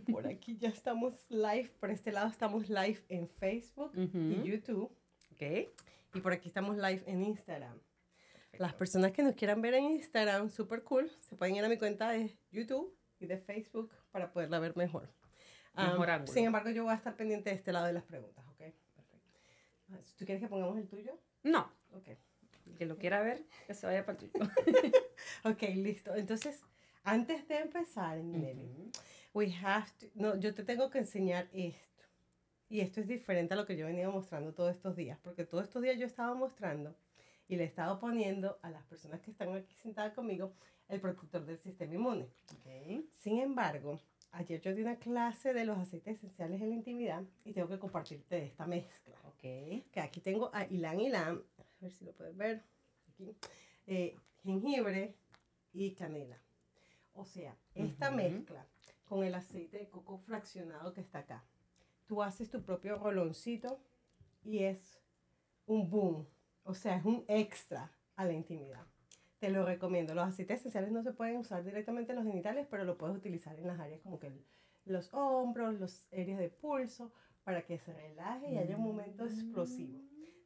[0.12, 4.18] Por aquí ya estamos live, por este lado estamos live en Facebook Ujú.
[4.18, 4.90] y YouTube.
[5.32, 5.42] Ok.
[6.14, 7.78] Y por aquí estamos live en Instagram.
[8.58, 11.76] Las personas que nos quieran ver en Instagram, súper cool, se pueden ir a mi
[11.76, 15.10] cuenta de YouTube y de Facebook para poderla ver mejor.
[15.76, 16.32] Mejor ángulo.
[16.32, 18.62] sin embargo, yo voy a estar pendiente de este lado de las preguntas, ¿ok?
[19.90, 21.18] Ah, ¿Tú quieres que pongamos el tuyo?
[21.42, 22.08] No, Ok.
[22.66, 24.44] el que lo quiera ver, que se vaya para el tuyo.
[25.44, 26.14] Ok, listo.
[26.14, 26.60] Entonces,
[27.02, 28.90] antes de empezar, Nelly, Ujú.
[29.34, 32.04] We have to- no, yo te tengo que enseñar esto.
[32.68, 35.64] Y esto es diferente a lo que yo venido mostrando todos estos días, porque todos
[35.64, 36.96] estos días yo estaba mostrando
[37.46, 40.54] y le he estado poniendo a las personas que están aquí sentadas conmigo
[40.88, 42.24] el protector del sistema inmune.
[42.52, 43.04] Ok.
[43.14, 44.00] Sin embargo,
[44.32, 47.78] ayer yo di una clase de los aceites esenciales en la intimidad y tengo que
[47.78, 49.14] compartirte esta mezcla.
[49.24, 49.40] Ok.
[49.92, 52.62] Que aquí tengo a Ilan Ilan, a ver si lo pueden ver,
[53.08, 53.36] aquí,
[53.86, 55.14] eh, jengibre
[55.72, 56.38] y canela.
[57.12, 58.66] O sea, esta mezcla
[59.04, 61.44] con el aceite de coco fraccionado que está acá.
[62.06, 63.80] Tú haces tu propio roloncito
[64.42, 65.00] y es
[65.66, 66.26] un boom.
[66.64, 68.86] O sea, es un extra a la intimidad.
[69.38, 70.14] Te lo recomiendo.
[70.14, 73.58] Los aceites esenciales no se pueden usar directamente en los genitales, pero lo puedes utilizar
[73.58, 74.32] en las áreas como que
[74.86, 79.98] los hombros, los áreas de pulso, para que se relaje y haya un momento explosivo.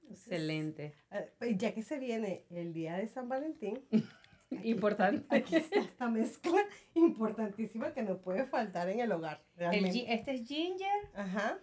[0.03, 0.95] Entonces, Excelente.
[1.11, 3.79] eh, ya que se viene el día de San Valentín,
[4.57, 5.37] aquí- Importante.
[5.37, 6.61] Aquí está esta mezcla
[6.95, 9.43] importantísima que no puede faltar en el hogar.
[9.55, 9.91] El Realmente.
[9.99, 11.09] gi- este es ginger.
[11.15, 11.59] Ajá.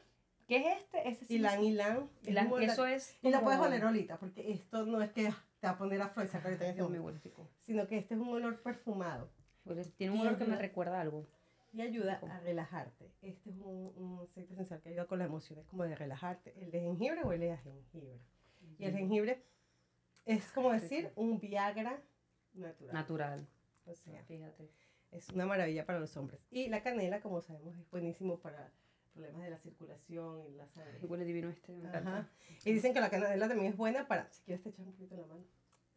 [0.48, 1.10] ¿Qué es este?
[1.10, 1.54] Ese sí ylan.
[1.54, 1.60] es
[2.24, 3.18] Ylan, como la- Eso es.
[3.22, 5.24] Y como- puedes oler ahorita, porque esto no es que
[5.60, 6.82] te va a poner a florecer ahorita en este
[7.62, 9.30] sino que este es un olor perfumado
[9.98, 10.62] Tiene un olor que me ayuda.
[10.62, 11.26] recuerda a algo.
[11.74, 13.12] y ayuda a relajarte.
[13.22, 16.54] Este es un, un aceite esencial que ayuda con las emociones, como de relajarte.
[16.62, 18.18] El de jengibre huele a jengibre.
[18.80, 19.44] Y el jengibre
[20.26, 22.00] es como decir un Viagra
[22.56, 22.94] natural.
[22.94, 23.48] Natural.
[23.86, 24.70] O sea, Fíjate.
[25.12, 26.42] es una maravilla para los hombres.
[26.52, 28.72] Y la canela, como sabemos, es buenísimo para
[29.14, 31.00] problemas de la circulación y la sangre.
[31.06, 31.72] Huele divino este.
[31.74, 32.18] Me encanta.
[32.18, 32.30] Ajá.
[32.66, 35.16] Y dicen que la canela también es buena para, si quieres te echar un poquito
[35.16, 35.46] en la mano.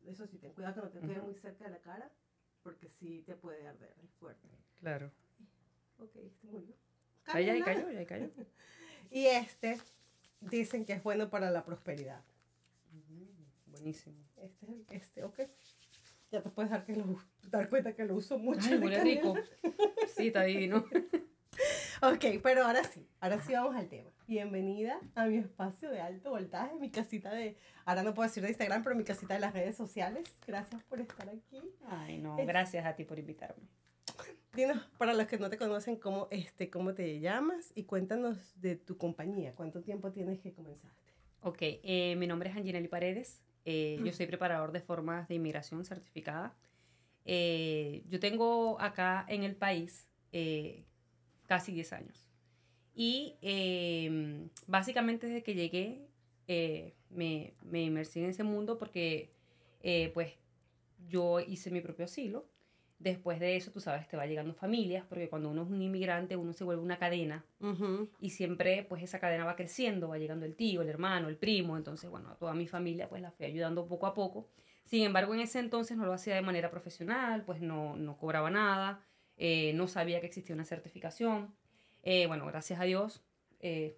[0.06, 1.26] Eso sí, ten cuidado que no te quede Ujú.
[1.26, 2.10] muy cerca de la cara,
[2.62, 4.48] porque sí te puede arder, es fuerte.
[4.80, 5.10] Claro.
[5.98, 6.74] Ok, este murió.
[7.26, 7.64] Ahí, Canela.
[7.64, 8.30] cayó, ahí cayó.
[9.10, 9.78] Y este,
[10.40, 12.22] dicen que es bueno para la prosperidad.
[12.92, 14.16] Mm, Buenísimo.
[14.36, 15.40] Este es el, este, ok.
[16.30, 17.16] Ya te puedes dar, que lo,
[17.50, 18.68] dar cuenta que lo uso mucho.
[18.70, 19.34] Ay, huele rico.
[20.16, 20.84] Sí, está divino.
[22.00, 24.08] Ok, pero ahora sí, ahora sí vamos al tema.
[24.28, 28.50] Bienvenida a mi espacio de alto voltaje, mi casita de, ahora no puedo decir de
[28.50, 30.32] Instagram, pero mi casita de las redes sociales.
[30.46, 31.60] Gracias por estar aquí.
[31.88, 32.38] Ay, no.
[32.38, 33.64] Es- Gracias a ti por invitarme.
[34.54, 38.76] Dinos, para los que no te conocen, cómo, este, cómo te llamas y cuéntanos de
[38.76, 39.52] tu compañía.
[39.56, 41.02] ¿Cuánto tiempo tienes que comenzaste?
[41.40, 43.42] Ok, eh, mi nombre es Anginelli Paredes.
[43.64, 46.54] Eh, yo soy preparador de formas de inmigración certificada.
[47.30, 50.84] Eh, yo tengo acá en el país eh,
[51.46, 52.28] casi 10 años.
[52.94, 56.08] Y eh, básicamente desde que llegué
[57.10, 59.30] me, me inmersé en ese mundo porque
[60.14, 60.32] pues
[61.08, 62.48] yo hice mi propio asilo.
[62.98, 66.34] Después de eso, tú sabes, te va llegando familias, porque cuando uno es un inmigrante,
[66.34, 67.44] uno se vuelve una cadena
[68.20, 71.76] y siempre pues esa cadena va creciendo, va llegando el tío, el hermano, el primo,
[71.76, 74.48] entonces bueno, a toda mi familia pues la fui ayudando poco a poco.
[74.82, 78.50] Sin embargo, en ese entonces no lo hacía de manera profesional, pues no, no cobraba
[78.50, 79.00] nada,
[79.36, 81.54] eh, no sabía que existía una certificación.
[82.02, 83.22] Eh, bueno, gracias a Dios,
[83.60, 83.96] eh,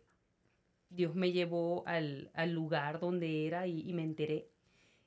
[0.90, 4.48] Dios me llevó al, al lugar donde era y, y me enteré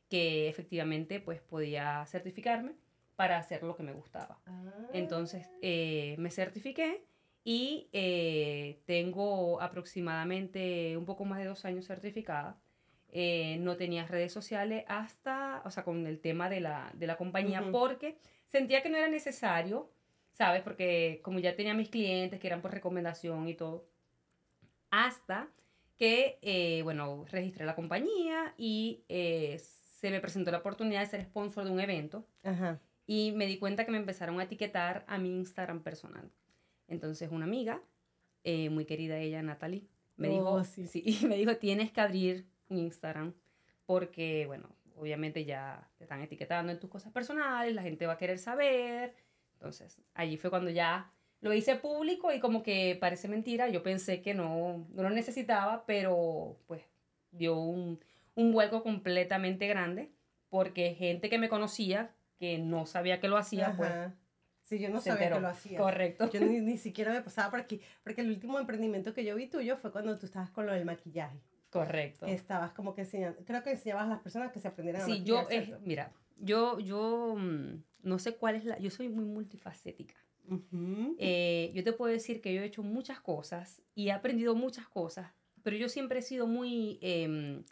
[0.09, 2.73] que efectivamente pues podía certificarme
[3.15, 4.39] para hacer lo que me gustaba.
[4.45, 4.89] Ah.
[4.93, 7.05] Entonces eh, me certifiqué
[7.43, 12.57] y eh, tengo aproximadamente un poco más de dos años certificada.
[13.15, 17.15] Eh, no tenía redes sociales hasta, o sea, con el tema de la, de la
[17.15, 19.91] compañía, porque sentía que no era necesario,
[20.31, 20.63] ¿sabes?
[20.63, 23.85] Porque como ya tenía mis clientes que eran por recomendación y todo,
[24.89, 25.47] hasta
[25.97, 31.23] que, eh, bueno, registré la compañía y eh, se me presentó la oportunidad de ser
[31.23, 32.79] sponsor de un evento Ajá.
[33.05, 36.31] Y me di cuenta que me empezaron a etiquetar a mi Instagram personal.
[36.87, 37.81] Entonces una amiga,
[38.43, 40.87] eh, muy querida ella, Natalie, me, Oh, dijo, sí.
[40.87, 43.33] sí, me dijo, tienes que abrir un Instagram
[43.85, 48.17] porque, bueno, obviamente ya te están etiquetando en tus cosas personales, la gente va a
[48.17, 49.15] querer saber.
[49.53, 51.11] Entonces allí fue cuando ya
[51.41, 55.85] lo hice público y como que parece mentira, yo pensé que no, no lo necesitaba,
[55.85, 56.83] pero pues
[57.31, 57.99] dio un,
[58.35, 60.11] un vuelco completamente grande
[60.49, 62.11] porque gente que me conocía,
[62.43, 63.89] que no sabía que lo hacía, pues.
[64.63, 65.35] Sí, yo no se sabía enteró.
[65.37, 65.79] que lo hacía.
[65.79, 66.29] Correcto.
[66.29, 69.47] Yo ni, ni siquiera me pasaba por aquí, porque el último emprendimiento que yo vi
[69.47, 71.39] tuyo fue cuando tú estabas con lo del maquillaje.
[71.69, 72.25] Correcto.
[72.25, 75.05] Que estabas como que enseñando, creo que enseñabas a las personas que se aprendieran a
[75.05, 79.07] Sí, maquillar, yo, eh, mira, yo, yo mm, no sé cuál es la, yo soy
[79.07, 80.15] muy multifacética.
[81.17, 84.89] Eh, yo te puedo decir que yo he hecho muchas cosas y he aprendido muchas
[84.89, 85.31] cosas,
[85.61, 87.63] pero yo siempre he sido muy, em,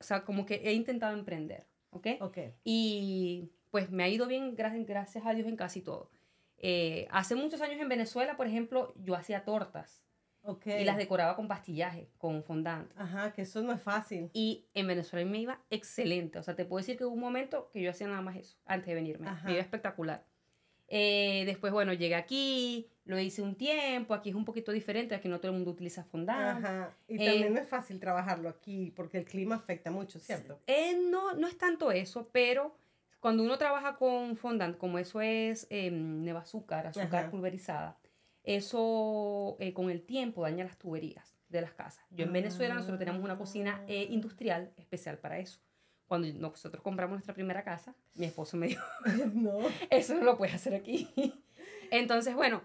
[0.00, 2.06] o sea, como que he intentado emprender, ¿ok?
[2.20, 2.38] Ok.
[2.64, 6.10] Y pues me ha ido bien, gracias, gracias a Dios, en casi todo.
[6.58, 10.02] Eh, hace muchos años en Venezuela, por ejemplo, yo hacía tortas
[10.42, 10.66] Ok.
[10.66, 12.90] y las decoraba con pastillaje, con fondant.
[12.96, 14.30] Ajá, que eso no es fácil.
[14.32, 16.38] Y en Venezuela me iba excelente.
[16.38, 18.58] O sea, te puedo decir que hubo un momento que yo hacía nada más eso,
[18.66, 19.28] antes de venirme.
[19.28, 19.46] Ajá.
[19.46, 20.24] Me iba espectacular.
[20.92, 24.12] Eh, después, bueno, llegué aquí, lo hice un tiempo.
[24.12, 26.64] Aquí es un poquito diferente, aquí no todo el mundo utiliza fondant.
[26.64, 26.96] Ajá.
[27.06, 30.58] Y Eh, también no es fácil trabajarlo aquí porque el clima afecta mucho, ¿cierto?
[30.66, 32.74] Eh, no, no es tanto eso, pero
[33.20, 37.30] cuando uno trabaja con fondant, como eso es eh, neva azúcar, azúcar Ajá.
[37.30, 37.98] pulverizada,
[38.42, 42.04] eso eh, con el tiempo daña las tuberías de las casas.
[42.10, 44.12] Yo en Venezuela nosotros tenemos una cocina eh, Ah.
[44.12, 45.60] industrial especial para eso.
[46.06, 48.84] Cuando nosotros compramos nuestra primera casa, mi esposo me dijo,
[49.34, 49.58] no.
[49.90, 51.08] eso no lo puedes hacer aquí.
[51.90, 52.62] Entonces, bueno,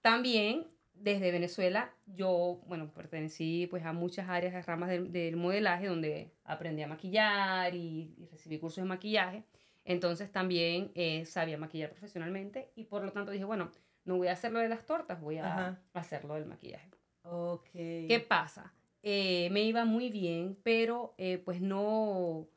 [0.00, 6.30] también desde Venezuela yo, bueno, pertenecí pues a muchas áreas, ramas del, del modelaje donde
[6.44, 9.44] aprendí a maquillar y, y recibí cursos de maquillaje.
[9.84, 13.70] Entonces también eh, sabía maquillar profesionalmente y por lo tanto dije, bueno,
[14.04, 15.82] no voy a hacerlo de las tortas, voy a Ajá.
[15.92, 16.90] hacerlo del maquillaje.
[17.22, 17.68] Ok.
[17.72, 18.72] ¿Qué pasa?
[19.02, 22.48] Eh, me iba muy bien, pero eh, pues no,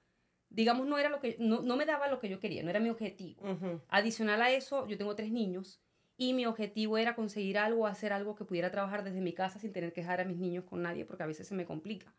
[0.50, 2.80] digamos, no era lo que, no, no me daba lo que yo quería, no era
[2.80, 3.50] mi objetivo.
[3.50, 3.82] Ujú.
[3.90, 5.82] Adicional a eso, yo tengo tres niños
[6.16, 9.74] y mi objetivo era conseguir algo, hacer algo que pudiera trabajar desde mi casa sin
[9.74, 12.14] tener que dejar a mis niños con nadie porque a veces se me complica.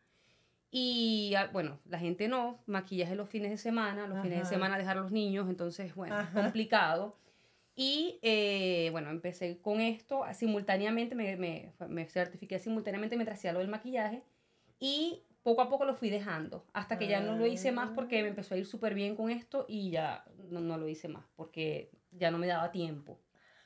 [0.71, 4.77] Y ah, bueno, la gente no, maquillaje los fines de semana, los fines de semana
[4.77, 6.43] dejar a los niños, entonces, bueno, Ajá.
[6.43, 7.17] complicado.
[7.75, 13.61] Y eh, bueno, empecé con esto, simultáneamente me, me, me certifiqué simultáneamente mientras hacía lo
[13.61, 14.25] del maquillaje
[14.81, 18.23] y poco a poco lo fui dejando, hasta que ya no lo hice más porque
[18.23, 21.25] me empezó a ir súper bien con esto y ya no, no lo hice más
[21.37, 23.19] porque ya no me daba tiempo.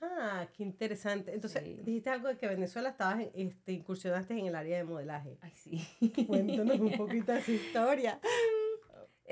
[0.02, 1.32] Ah, qué interesante.
[1.32, 1.80] Entonces, Sí.
[1.84, 5.38] dijiste algo de que Venezuela estabas, en- este, incursionaste en el área de modelaje.
[5.40, 5.80] Ay, sí.
[6.26, 8.20] Cuéntanos un poquito de esa historia.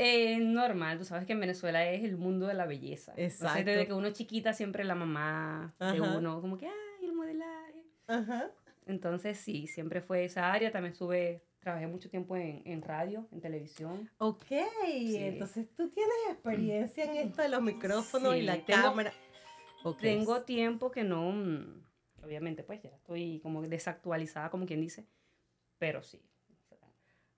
[0.02, 3.12] Eh, normal, tú sabes que en Venezuela es el mundo de la belleza.
[3.16, 3.64] Entonces, Exacto.
[3.70, 7.84] desde que uno es chiquita, siempre la mamá de uno, como que, ay, el modelaje.
[8.06, 8.50] Ajá.
[8.86, 10.70] Entonces, sí, siempre fue esa área.
[10.72, 14.08] También estuve, trabajé mucho tiempo en, en radio, en televisión.
[14.18, 14.46] Ok,
[14.86, 19.12] entonces tú tienes experiencia en esto de los micrófonos y la tengo- cámara.
[19.82, 20.00] Ok.
[20.00, 21.84] Tengo tiempo que no, mm,
[22.24, 25.06] obviamente, pues ya estoy como desactualizada, como quien dice,
[25.78, 26.22] pero sí.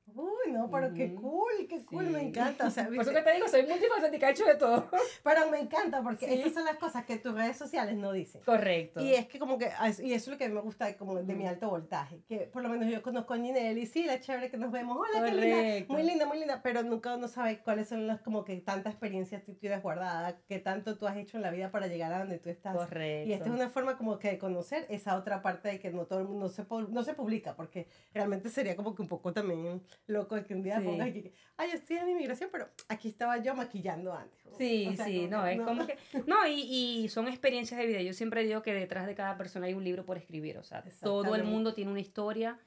[0.06, 1.20] Uy, no, pero qué Ujú.
[1.22, 2.66] cool, qué cool, me encanta.
[2.66, 4.88] O sea, Por eso que te digo, soy multifacética, he hecho de todo.
[5.24, 6.34] pero me encanta porque Sí.
[6.34, 8.42] esas son las cosas que tus redes sociales no dicen.
[8.44, 9.00] Correcto.
[9.02, 9.70] Y es que como que,
[10.02, 12.68] y eso es lo que me gusta como de mi alto voltaje, que por lo
[12.68, 15.92] menos yo conozco a Ninelli, sí, la chévere que nos vemos, hola, qué linda, Correcto.
[15.92, 19.42] muy linda, muy linda, pero nunca uno sabe cuáles son las como que tantas experiencias
[19.44, 22.38] tú tienes guardadas, qué tanto tú has hecho en la vida para llegar a donde
[22.38, 22.76] tú estás.
[22.76, 23.28] Correcto.
[23.28, 26.06] Y esta es una forma como que de conocer esa otra parte de que no
[26.06, 29.32] todo el mundo se, pu- no se publica, porque realmente sería como que un poco
[29.32, 30.84] también loco que un día Sí.
[30.86, 34.40] pongas aquí, ay, yo estoy en inmigración, pero aquí estaba yo maquillando antes.
[34.58, 35.96] Sí, O sea, sí, no, que es como que,
[36.26, 36.60] no, y,
[37.04, 38.02] y son experiencias de vida.
[38.02, 40.84] Yo siempre digo que detrás de cada persona hay un libro por escribir, o sea,
[41.00, 42.58] todo el mundo tiene una historia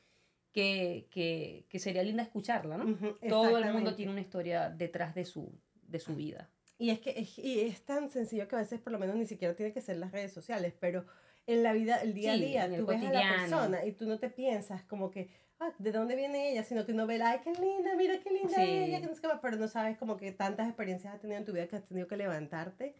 [0.52, 2.86] que, que, que sería linda escucharla, ¿no?
[2.92, 5.52] Ujú, Todo el mundo tiene una historia detrás de su,
[5.82, 6.50] de su vida.
[6.78, 9.26] Y es que es, y es tan sencillo que a veces por lo menos ni
[9.26, 11.06] siquiera tiene que ser las redes sociales, pero
[11.48, 13.38] en la vida, el día a Sí, día, en el tú ves a la cotidiano.
[13.62, 16.64] persona y tú no te piensas como que, ah, ¿de dónde viene ella?
[16.64, 18.62] Sino que uno ve, ay, qué linda, mira qué linda Sí.
[18.62, 21.40] ella, que no sé qué más", pero no sabes como que tantas experiencias has tenido
[21.40, 22.96] en tu vida que has tenido que levantarte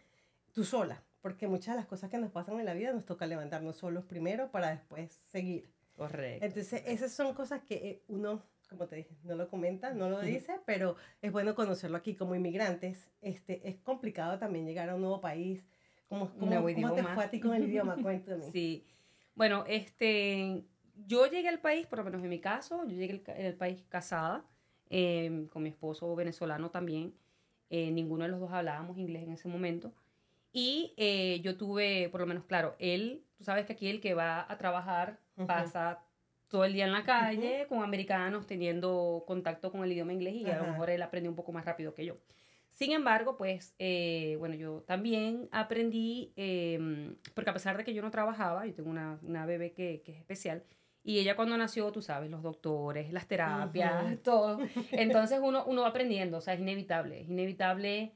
[0.52, 3.26] tú sola, porque muchas de las cosas que nos pasan en la vida nos toca
[3.26, 5.70] levantarnos solos primero para después seguir.
[5.94, 6.44] Correcto.
[6.44, 10.20] Entonces, esas son cosas que eh, uno, como te dije, no lo comenta, no lo
[10.20, 13.10] dice, pero es bueno conocerlo aquí como inmigrantes.
[13.22, 15.64] Este, es complicado también llegar a un nuevo país.
[16.08, 17.96] ¿Cómo, cómo, cómo te fue a ti con el idioma?
[18.02, 18.42] Cuéntame.
[18.50, 18.86] Sí.
[19.34, 20.64] Bueno, este,
[21.06, 23.84] yo llegué al país, por lo menos en mi caso, yo llegué al, al país
[23.88, 24.44] casada,
[24.90, 27.14] eh, con mi esposo venezolano también.
[27.70, 29.92] Eh, ninguno de los dos hablábamos inglés en ese momento.
[30.52, 34.14] Y eh, yo tuve, por lo menos, claro, él, tú sabes que aquí el que
[34.14, 35.46] va a trabajar Ujú.
[35.46, 36.00] pasa
[36.48, 40.50] todo el día en la calle con americanos teniendo contacto con el idioma inglés y
[40.50, 42.16] a lo mejor él aprendió un poco más rápido que yo.
[42.70, 48.02] Sin embargo, pues, eh, bueno, yo también aprendí, eh, porque a pesar de que yo
[48.02, 50.62] no trabajaba, yo tengo una, una bebé que, que es especial,
[51.08, 54.58] y ella cuando nació, tú sabes, los doctores, las terapias, todo.
[54.90, 58.12] Entonces uno, uno va aprendiendo, o sea, es inevitable, es inevitable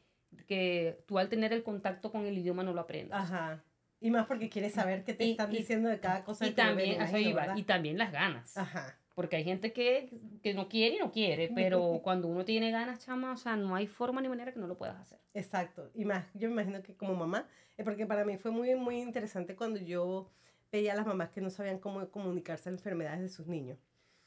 [0.47, 3.23] que tú al tener el contacto con el idioma no lo aprendas.
[3.31, 3.63] Ajá.
[4.01, 6.45] Y más porque quieres saber qué te Y- están y- diciendo de cada cosa.
[6.47, 8.57] y bebé, también, y también las ganas.
[8.57, 8.97] Ajá.
[9.15, 10.09] Porque hay gente que,
[10.43, 13.75] que no quiere y no quiere, pero cuando uno tiene ganas, chama, o sea, no
[13.75, 15.19] hay forma ni manera que no lo puedas hacer.
[15.35, 15.91] Exacto.
[15.95, 19.01] Y más, yo me imagino que como mamá, es porque para mí fue muy, muy
[19.01, 20.31] interesante cuando yo
[20.73, 23.79] veía a las mamás que no sabían cómo comunicarse las enfermedades de sus niños.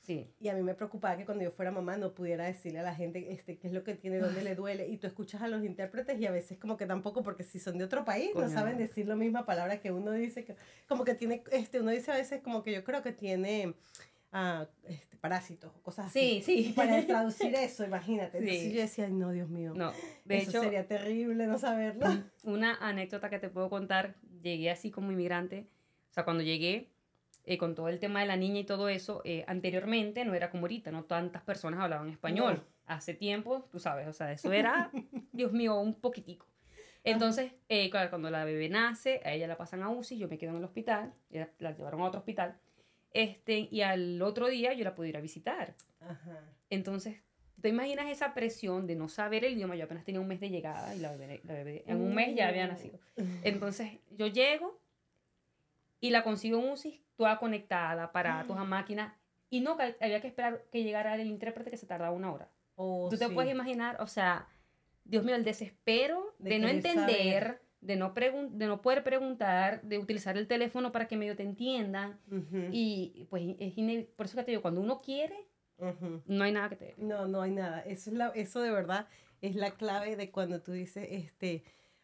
[0.02, 0.30] Sí.
[0.38, 2.94] Y a mí me preocupaba que cuando yo fuera mamá no pudiera decirle a la
[2.94, 4.88] gente este, qué es lo que tiene, dónde le duele.
[4.90, 7.78] Y tú escuchas a los intérpretes y a veces como que tampoco, porque si son
[7.78, 8.80] de otro país, no Coño, saben no.
[8.80, 10.44] decir la misma palabra que uno dice.
[10.44, 10.58] Que,
[10.90, 13.76] como que tiene, este, uno dice a veces como que yo creo que tiene
[14.34, 16.42] ah, este, parásitos o cosas así.
[16.42, 16.70] Sí, sí.
[16.72, 18.40] Y para traducir eso, imagínate.
[18.40, 18.74] Entonces Sí.
[18.74, 19.72] yo decía, ay no, Dios mío.
[19.74, 19.94] No,
[20.26, 22.08] de eso hecho, sería terrible no saberlo.
[22.44, 25.70] una anécdota que te puedo contar, llegué así como inmigrante,
[26.14, 26.92] o sea, cuando llegué
[27.44, 30.52] eh, con todo el tema de la niña y todo eso, eh, anteriormente no era
[30.52, 32.58] como ahorita, no tantas personas hablaban español.
[32.58, 32.74] No.
[32.86, 34.92] Hace tiempo, tú sabes, o sea, eso era,
[35.32, 36.46] Dios mío, un poquitico.
[37.04, 40.38] Entonces, eh, claro, cuando la bebé nace, a ella la pasan a UCI, yo me
[40.38, 42.60] quedo en el hospital, ella la llevaron a otro hospital,
[43.12, 45.74] este, y al otro día yo la pude ir a visitar.
[46.00, 46.42] Ajá.
[46.70, 47.24] Entonces,
[47.60, 49.76] ¿te imaginas esa presión de no saber el idioma?
[49.76, 52.36] Yo apenas tenía un mes de llegada y la bebé, la bebé en un mes
[52.36, 53.00] ya había nacido.
[53.44, 54.83] Entonces, yo llego
[56.04, 59.16] y la consigo en UCI, toda conectada, aparatos a máquina,
[59.50, 62.52] y no, había que esperar que llegara el intérprete que se tardaba una hora.
[62.76, 63.34] Oh, Tú te sí.
[63.34, 64.50] puedes imaginar, o sea,
[65.06, 67.62] Dios mío, el desespero De de, no entender, saber.
[67.80, 68.14] de no,
[68.50, 72.20] de no poder preguntar, de utilizar el teléfono para que medio te entiendan.
[72.30, 76.22] Ujú, Y pues es por eso que te digo, cuando uno quiere, ujú.
[76.26, 76.96] no hay nada que te...
[76.98, 77.80] No, no hay nada.
[77.80, 79.08] Eso, es la, eso de verdad
[79.40, 81.64] es la clave de cuando tú dices, este,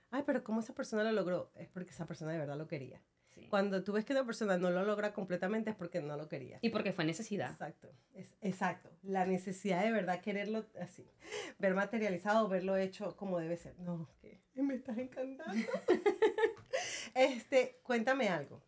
[0.09, 1.51] ay, pero ¿cómo esa persona lo logró?
[1.55, 3.01] Es porque esa persona de verdad lo quería.
[3.39, 3.47] Sí.
[3.49, 6.59] Cuando tú ves que una persona no lo logra completamente es porque no lo quería.
[6.61, 7.51] Y porque fue necesidad.
[7.51, 8.89] Exacto, es, exacto.
[9.03, 11.09] La necesidad de verdad quererlo así,
[11.57, 13.77] ver materializado, verlo hecho como debe ser.
[13.79, 15.53] No, que me estás encantando.
[17.15, 18.61] este, cuéntame algo.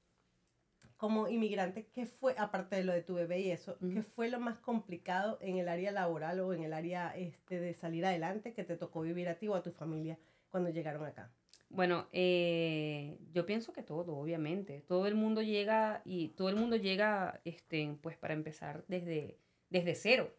[0.98, 4.40] Como inmigrante, ¿qué fue, aparte de lo de tu bebé y eso, qué fue lo
[4.40, 8.64] más complicado en el área laboral o en el área este, de salir adelante que
[8.64, 10.20] te tocó vivir a ti o a tu familia
[10.52, 11.32] cuando llegaron acá?
[11.74, 14.84] Bueno, eh, yo pienso que todo, obviamente.
[14.88, 19.38] Todo el mundo llega y todo el mundo llega, este, pues para empezar desde,
[19.70, 20.36] desde cero.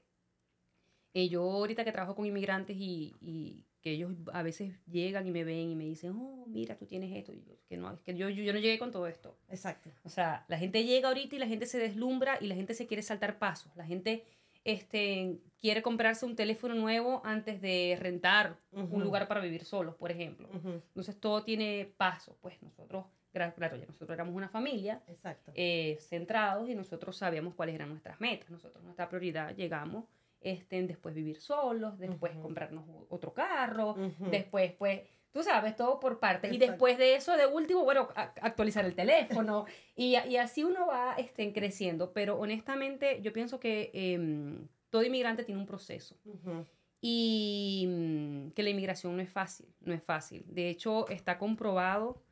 [1.14, 5.30] Eh, yo ahorita que trabajo con inmigrantes y, y que ellos a veces llegan y
[5.30, 7.32] me ven y me dicen, oh, mira, tú tienes esto.
[7.32, 9.38] Y yo, que no, es que yo, yo, yo no llegué con todo esto.
[9.48, 9.90] Exacto.
[10.04, 12.86] O sea, la gente llega ahorita y la gente se deslumbra y la gente se
[12.86, 13.74] quiere saltar pasos.
[13.74, 14.24] La gente
[14.64, 20.10] este, quiere comprarse un teléfono nuevo antes de rentar un lugar para vivir solos, por
[20.10, 20.48] ejemplo.
[20.52, 22.36] Entonces todo tiene paso.
[22.40, 25.52] Pues nosotros, claro, ya nosotros éramos una familia Exacto.
[25.54, 28.50] eh, centrados y nosotros sabíamos cuáles eran nuestras metas.
[28.50, 30.04] Nosotros, nuestra prioridad, llegamos
[30.40, 33.94] este, después vivir solos, después comprarnos otro carro,
[34.30, 35.02] después, pues,
[35.32, 36.52] tú sabes, todo por partes.
[36.52, 36.72] Y Exacto.
[36.72, 39.64] después de eso, de último, bueno, actualizar el teléfono.
[39.96, 42.12] y, y así uno va este, creciendo.
[42.12, 46.16] Pero honestamente, yo pienso que em, todo inmigrante tiene un proceso.
[46.24, 46.66] Ujú.
[47.00, 50.44] Y mm, que la inmigración no es fácil, no es fácil.
[50.46, 52.22] De hecho, está comprobado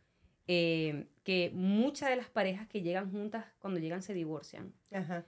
[0.47, 5.25] eh, que muchas de las parejas que llegan juntas, cuando llegan, se divorcian Ajá.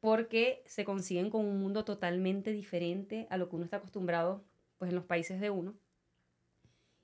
[0.00, 4.44] porque se consiguen con un mundo totalmente diferente a lo que uno está acostumbrado
[4.78, 5.74] pues en los países de uno.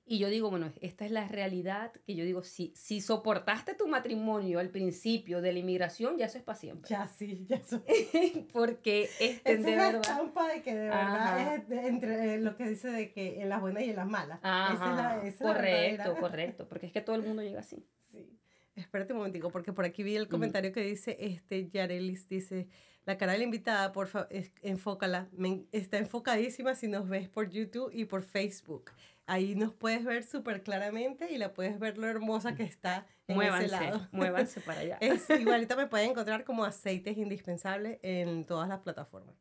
[0.05, 3.87] Y yo digo, bueno, esta es la realidad que yo digo, si, si soportaste tu
[3.87, 6.89] matrimonio al principio de la inmigración, ya eso es para siempre.
[6.89, 7.81] Ya sí, ya soy.
[8.53, 10.01] porque este, Esa de es la verdad...
[10.01, 11.35] estampa de que de Ajá.
[11.35, 13.95] verdad es de- entre eh, lo que dice de que en las buenas y en
[13.95, 14.39] las malas.
[14.39, 16.19] Esa es la- Ajá, esa es la correcto, verdadera.
[16.19, 17.85] correcto, porque es que todo el mundo llega así.
[18.11, 18.29] Sí.
[18.75, 22.67] Espérate un momentico, porque por aquí vi el comentario que dice, este, Yarelis dice,
[23.05, 24.27] la cara de la invitada, por favor,
[24.63, 25.29] enfócala.
[25.31, 28.91] Me está enfocadísima si nos ves por YouTube y por Facebook.
[29.25, 33.35] Ahí nos puedes ver súper claramente y la puedes ver lo hermosa que está en
[33.41, 34.07] ese Muévanse, lado.
[34.11, 34.97] muévanse para allá.
[34.99, 39.35] Es, igualita me pueden encontrar como aceites indispensables en todas las plataformas.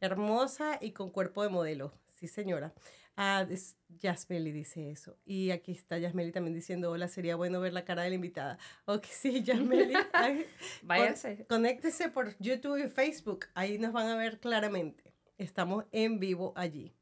[0.00, 1.92] Hermosa y con cuerpo de modelo.
[2.06, 2.72] Sí, señora.
[3.18, 5.16] Ah, es- Yasmeli dice eso.
[5.24, 8.58] Y aquí está Yasmeli también diciendo, hola, sería bueno ver la cara de la invitada.
[8.86, 9.94] Ok, sí, Yasmeli.
[10.12, 10.46] Ay,
[10.82, 11.46] Váyanse.
[11.48, 13.46] conéctese por YouTube y Facebook.
[13.54, 15.12] Ahí nos van a ver claramente.
[15.38, 16.94] Estamos en vivo allí.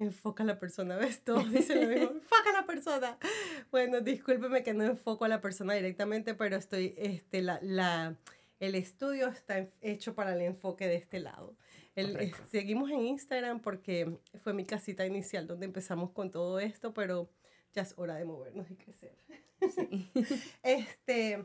[0.00, 1.20] Enfoca a la persona, ¿ves?
[1.24, 2.10] Todos dicen lo mismo.
[2.10, 3.18] Enfoca a la persona.
[3.70, 8.16] Bueno, discúlpeme que no enfoco a la persona directamente, pero estoy, este, la, la,
[8.58, 11.54] el estudio está hecho para el enfoque de este lado.
[11.94, 16.94] El- es- seguimos en Instagram porque fue mi casita inicial donde empezamos con todo esto,
[16.94, 17.30] pero
[17.72, 19.14] ya es hora de movernos y crecer.
[19.74, 20.10] Sí.
[20.62, 21.44] Este.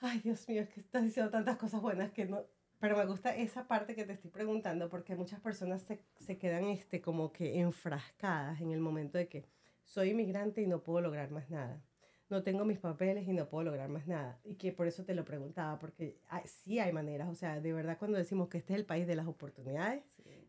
[0.00, 2.44] Ay, Dios mío, es que estás diciendo tantas cosas buenas que no.
[2.80, 6.64] Pero me gusta esa parte que te estoy preguntando porque muchas personas se, se quedan
[6.66, 9.44] este, como que enfrascadas en el momento de que
[9.84, 11.82] soy inmigrante y no puedo lograr más nada.
[12.30, 14.38] no tengo mis papeles y no puedo lograr más nada.
[14.44, 17.72] Y que por eso te lo preguntaba, porque hay- sí hay maneras, o sea, de
[17.72, 20.02] verdad cuando decimos que este es el país de las oportunidades,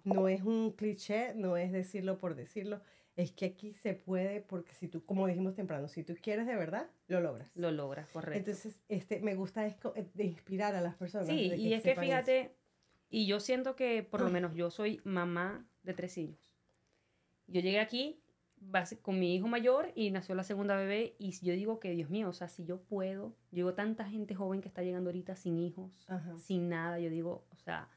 [0.04, 2.82] no es un cliché, no es decirlo por decirlo,
[3.20, 6.56] es que aquí se puede, porque si tú, como dijimos temprano, si tú quieres de
[6.56, 7.52] verdad, lo logras.
[7.54, 8.52] Lo logras, correcto.
[8.52, 11.28] Entonces, este, me gusta de inspirar a las personas.
[11.28, 12.02] Sí, de y es que eso.
[12.02, 12.56] fíjate,
[13.10, 16.56] y yo siento que por lo menos yo soy mamá de tres hijos.
[17.48, 18.22] Yo llegué aquí
[19.02, 22.30] con mi hijo mayor y nació la segunda bebé y yo digo que, Dios mío,
[22.30, 25.60] o sea, si yo puedo, yo digo, tanta gente joven que está llegando ahorita sin
[25.60, 26.38] hijos, Ajá.
[26.38, 27.90] sin nada, yo digo, o sea,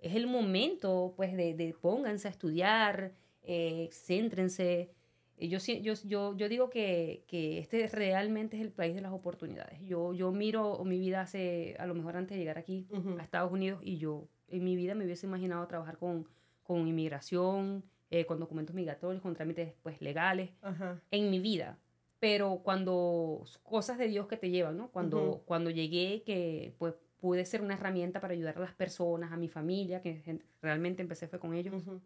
[0.00, 3.12] es el momento, pues, de, de pónganse a estudiar,
[3.42, 4.90] eh, céntrense.
[5.36, 9.12] Eh, Yo, yo, yo, yo digo que, que este realmente es el país de las
[9.12, 9.80] oportunidades.
[9.82, 13.16] Yo, yo miro mi vida hace, a lo mejor antes de llegar aquí Ujú.
[13.18, 16.26] a Estados Unidos y yo en mi vida me hubiese imaginado trabajar con,
[16.64, 21.00] con inmigración, eh, con documentos migratorios, con trámites pues, legales, Ajá.
[21.10, 21.78] en mi vida.
[22.20, 24.90] Pero cuando cosas de Dios que te llevan, ¿no?
[24.90, 25.42] Cuando, Ujú.
[25.44, 29.48] cuando llegué, que pues pude ser una herramienta para ayudar a las personas, a mi
[29.48, 31.74] familia, que realmente empecé fue con ellos.
[31.74, 32.00] Ujú.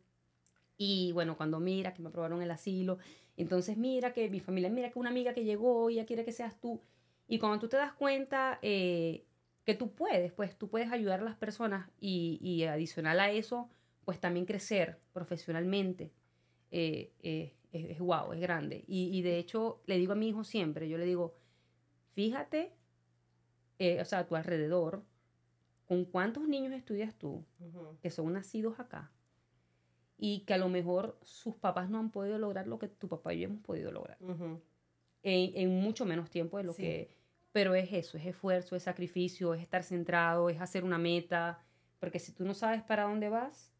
[0.76, 2.98] Y bueno, cuando mira que me aprobaron el asilo,
[3.36, 6.32] entonces mira que mi familia, mira que una amiga que llegó y ella quiere que
[6.32, 6.80] seas tú.
[7.28, 9.24] Y cuando tú te das cuenta eh,
[9.64, 13.70] que tú puedes, pues tú puedes ayudar a las personas y, y adicional a eso,
[14.04, 16.12] pues también crecer profesionalmente.
[16.70, 18.84] eh, eh, es, es guau, es grande.
[18.86, 21.34] Y, y de hecho, le digo a mi hijo siempre, yo le digo,
[22.14, 22.72] fíjate,
[24.00, 25.02] o sea, a tu alrededor,
[25.86, 27.44] con cuántos niños estudias tú,
[28.00, 29.10] que son nacidos acá
[30.24, 33.34] y que a lo mejor sus papás no han podido lograr lo que tu papá
[33.34, 34.60] y yo hemos podido lograr en,
[35.22, 36.82] en mucho menos tiempo de lo Sí.
[36.82, 37.16] que
[37.50, 41.58] pero es eso es esfuerzo es sacrificio es estar centrado es hacer una meta
[41.98, 43.72] porque si tú no sabes para dónde vas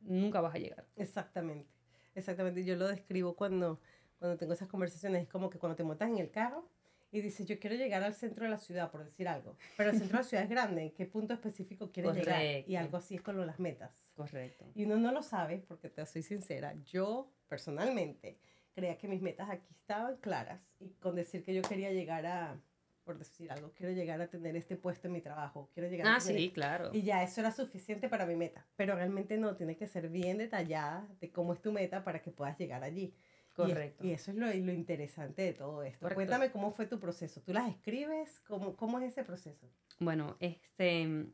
[0.00, 1.68] nunca vas a llegar Exactamente,
[2.14, 2.64] exactamente.
[2.64, 3.80] Yo lo describo cuando,
[4.20, 5.22] cuando tengo esas conversaciones.
[5.22, 6.68] Es como que cuando te montas en el carro
[7.14, 9.56] y dices, yo quiero llegar al centro de la ciudad, por decir algo.
[9.76, 10.82] Pero el centro de la ciudad es grande.
[10.82, 12.42] ¿En qué punto específico quieres llegar?
[12.42, 12.78] Y Correcto.
[12.78, 14.04] algo así es con las metas.
[14.16, 16.74] correcto Y uno no lo sabe, porque te soy sincera.
[16.84, 18.40] Yo, personalmente,
[18.74, 20.60] creía que mis metas aquí estaban claras.
[20.80, 22.60] Y con decir que yo quería llegar a,
[23.04, 25.70] por decir algo, quiero llegar a tener este puesto en mi trabajo.
[25.72, 28.66] Quiero llegar a ah tener sí claro y ya eso era suficiente para mi meta.
[28.74, 32.32] Pero realmente no, tiene que ser bien detallada de cómo es tu meta para que
[32.32, 33.14] puedas llegar allí.
[33.54, 36.00] Correcto Y, eso es lo, lo interesante de todo esto.
[36.00, 36.16] Correcto.
[36.16, 37.40] Cuéntame cómo fue tu proceso.
[37.40, 38.40] ¿Tú las escribes?
[38.40, 39.70] ¿Cómo, cómo es ese proceso?
[40.00, 41.26] Bueno, este,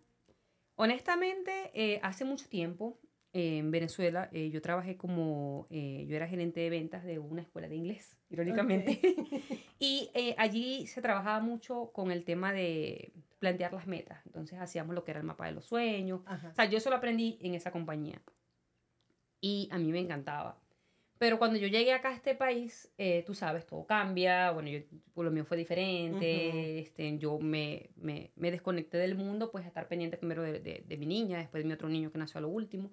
[0.77, 3.01] honestamente, eh, hace mucho tiempo
[3.33, 7.43] eh, en Venezuela eh, yo trabajé como, eh, yo era gerente de ventas de una
[7.43, 9.01] escuela de inglés, irónicamente.
[9.79, 14.25] y eh, allí se trabajaba mucho con el tema de plantear las metas.
[14.27, 16.23] Entonces hacíamos lo que era el mapa de los sueños.
[16.27, 16.49] Ajá.
[16.49, 18.21] O sea, yo eso lo aprendí en esa compañía.
[19.41, 20.61] Y a mí me encantaba.
[21.21, 24.53] Pero cuando yo llegué acá a este país, eh, tú sabes, todo cambia.
[24.53, 24.81] Bueno, yo,
[25.13, 26.49] pues, lo mío fue diferente.
[26.49, 26.59] Ujú.
[26.81, 30.83] este, yo me, me, me desconecté del mundo, pues a estar pendiente primero de, de,
[30.87, 32.91] de mi niña, después de mi otro niño que nació a lo último.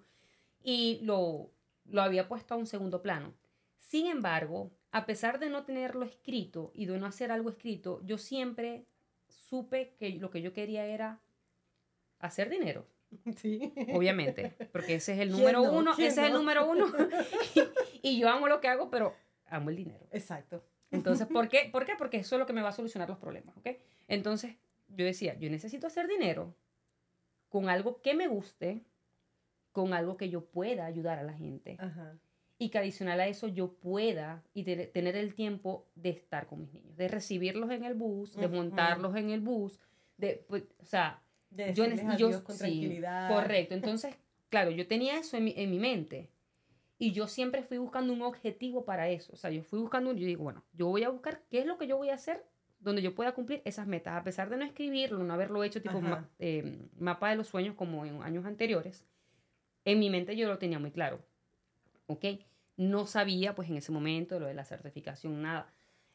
[0.61, 1.53] Y lo,
[1.85, 3.33] lo había puesto a un segundo plano.
[3.77, 8.17] Sin embargo, a pesar de no tenerlo escrito y de no hacer algo escrito, yo
[8.17, 8.83] siempre
[9.29, 11.21] supe que lo que yo quería era
[12.19, 12.85] hacer dinero
[13.37, 13.71] Sí.
[13.93, 15.71] obviamente, porque ese es el ¿Quién número no?
[15.71, 16.39] uno, ¿Quién ese es el no?
[16.39, 16.87] número uno.
[18.03, 19.15] y, yo amo lo que hago, pero
[19.47, 20.05] amo el dinero.
[20.11, 20.63] Exacto.
[20.91, 21.69] Entonces, ¿por qué?
[21.71, 21.93] ¿por qué?
[21.97, 23.69] Porque eso es lo que me va a solucionar los problemas, ¿ok?
[24.07, 24.55] Entonces,
[24.89, 26.55] yo decía, yo necesito hacer dinero
[27.49, 28.83] con algo que me guste,
[29.71, 32.17] con algo que yo pueda ayudar a la gente Ajá.
[32.57, 36.61] y que adicional a eso yo pueda y te- tener el tiempo de estar con
[36.61, 39.79] mis niños, de recibirlos en el bus, de montarlos en el bus,
[40.17, 41.85] de, pues, o sea, De yo,
[42.17, 43.29] yo- con sí, tranquilidad.
[43.29, 43.75] correcto.
[43.75, 44.15] Entonces,
[44.49, 46.29] claro, yo tenía eso en mi, en mi mente.
[46.99, 49.31] Y yo siempre fui buscando un objetivo para eso.
[49.33, 51.77] O sea, yo fui buscando, yo digo, bueno, yo voy a buscar qué es lo
[51.77, 52.43] que yo voy a hacer
[52.79, 54.15] donde yo pueda cumplir esas metas.
[54.15, 57.75] A pesar de no escribirlo, no haberlo hecho tipo ma- eh, mapa de los sueños
[57.75, 59.05] como en años anteriores,
[59.85, 61.23] en mi mente yo lo tenía muy claro.
[62.07, 62.25] ¿Ok?
[62.77, 65.73] No sabía, pues en ese momento, lo de la certificación, nada.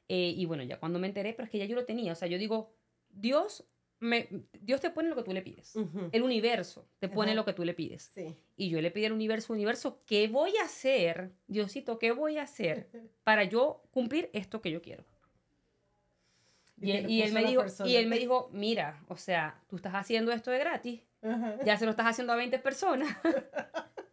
[0.08, 2.12] Eh, y bueno, ya cuando me enteré, pero es que ya yo lo tenía.
[2.12, 2.72] O sea, yo digo,
[3.08, 3.64] Dios,
[4.02, 4.28] me,
[4.60, 5.74] Dios te pone lo que tú le pides.
[6.10, 8.10] El universo te pone lo que tú le pides.
[8.12, 8.34] Sí.
[8.56, 11.30] Y yo le pedí al universo, universo, ¿qué voy a hacer?
[11.46, 12.88] Diosito, ¿qué voy a hacer
[13.24, 15.04] para yo cumplir esto que yo quiero?
[16.80, 17.88] Y él, y me dijo, persona.
[17.88, 21.00] y él me dijo, mira, o sea, tú estás haciendo esto de gratis,
[21.64, 23.16] ya se lo estás haciendo a 20 personas.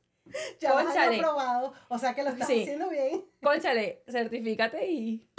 [0.59, 1.17] Ya vas Cónchale.
[1.17, 1.73] aprobado.
[1.87, 2.61] O sea que lo estás Sí.
[2.61, 3.23] haciendo bien.
[3.41, 5.29] Cónchale, certifícate y,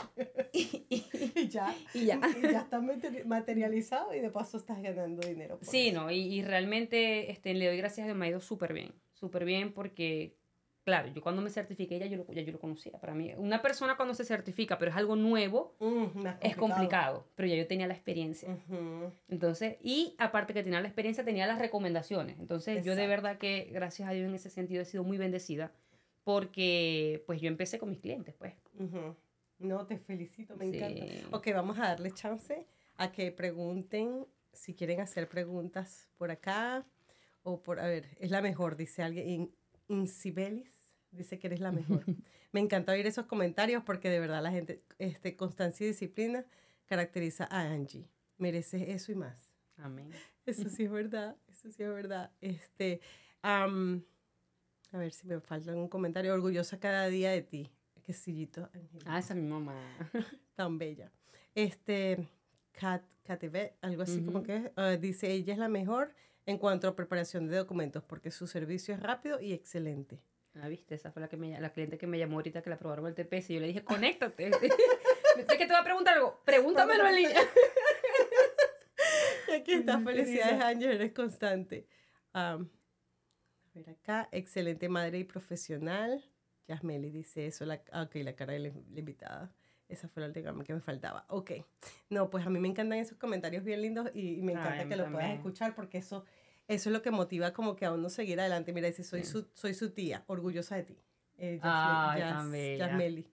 [0.53, 1.75] y, y- Y ya.
[1.95, 2.21] y ya.
[2.39, 5.59] Y ya está materi- materializado y de paso estás ganando dinero.
[5.59, 6.01] por Sí, eso.
[6.03, 8.93] no, y, y realmente este, le doy gracias a Dios, me ha ido súper bien,
[9.13, 10.37] súper bien porque,
[10.91, 12.93] claro, yo cuando me certifiqué ya yo, lo, ya yo lo conocía.
[12.99, 17.25] Para mí, una persona cuando se certifica, pero es algo nuevo, Mm, es complicado.
[17.37, 18.49] Pero ya yo tenía la experiencia.
[19.29, 22.39] Entonces, y aparte que tenía la experiencia, tenía las recomendaciones.
[22.39, 25.73] Entonces, yo de verdad que, gracias a Dios, en ese sentido he sido muy bendecida
[26.25, 28.55] porque, pues, yo empecé con mis clientes, pues.
[29.59, 30.77] No, te felicito, me Sí.
[30.79, 31.37] encanta.
[31.37, 36.85] Ok, vamos a darle chance a que pregunten si quieren hacer preguntas por acá
[37.43, 39.29] o por, a ver, es la mejor, dice alguien.
[39.29, 39.55] In,
[39.89, 40.80] Incibelis
[41.13, 42.05] dice que eres la mejor.
[42.53, 46.45] me encanta oír esos comentarios porque de verdad la gente, este, constancia y disciplina
[46.87, 48.09] caracteriza a Angie.
[48.39, 49.53] Mereces eso y más.
[49.77, 50.11] Amén.
[50.47, 52.33] Eso sí es verdad, eso sí es verdad.
[52.41, 53.01] Este,
[53.43, 53.67] a
[54.93, 56.35] ver si me falta algún comentario.
[56.35, 57.71] Orgullosa cada día de ti.
[58.05, 58.69] Qué sillito,
[59.05, 59.75] Ah, esa es mi mamá.
[60.57, 61.13] tan bella.
[61.55, 62.27] Este,
[62.73, 66.15] Kat, Katibet, algo así como que ah, dice, ella es la mejor
[66.47, 70.21] en cuanto a preparación de documentos porque su servicio es rápido y excelente.
[70.57, 72.79] Ah, viste, esa fue la, que me, la cliente que me llamó ahorita que la
[72.79, 74.49] probaron el TPS y yo le dije, conéctate.
[75.39, 77.41] es que te voy a preguntar algo, pregúntamelo en línea.
[79.49, 80.63] Y aquí está, felicidades.
[80.63, 81.87] Ángel, eres constante.
[82.33, 82.59] A
[83.75, 86.25] ver acá, excelente madre y profesional.
[86.69, 89.53] Yasmeli dice eso, la, ah, ok, la cara de la, la invitada.
[89.89, 91.25] Esa fue la última que me faltaba.
[91.29, 91.51] Ok.
[92.11, 94.97] No, pues a mí me encantan esos comentarios bien lindos y, y me encanta que
[94.97, 96.25] lo puedas escuchar porque eso,
[96.75, 98.73] eso es lo que motiva como que a uno seguir adelante.
[98.73, 99.31] Mira, dice, soy, Sí.
[99.33, 100.99] su, soy su tía, orgullosa de ti.
[101.39, 102.87] Eh, Yasme- Ay, Yas- tan bella.
[102.89, 103.27] Yasmeli.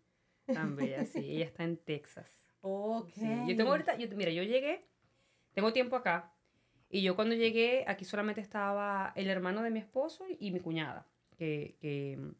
[0.46, 2.46] Tan bella, sí, ella está en Texas.
[2.62, 3.10] Ok.
[3.14, 4.86] Sí, Yo tengo ahorita, yo, mira, yo llegué,
[5.54, 6.34] tengo tiempo acá,
[6.90, 11.06] y yo cuando llegué, aquí solamente estaba el hermano de mi esposo y mi cuñada,
[11.38, 12.32] que, que mm,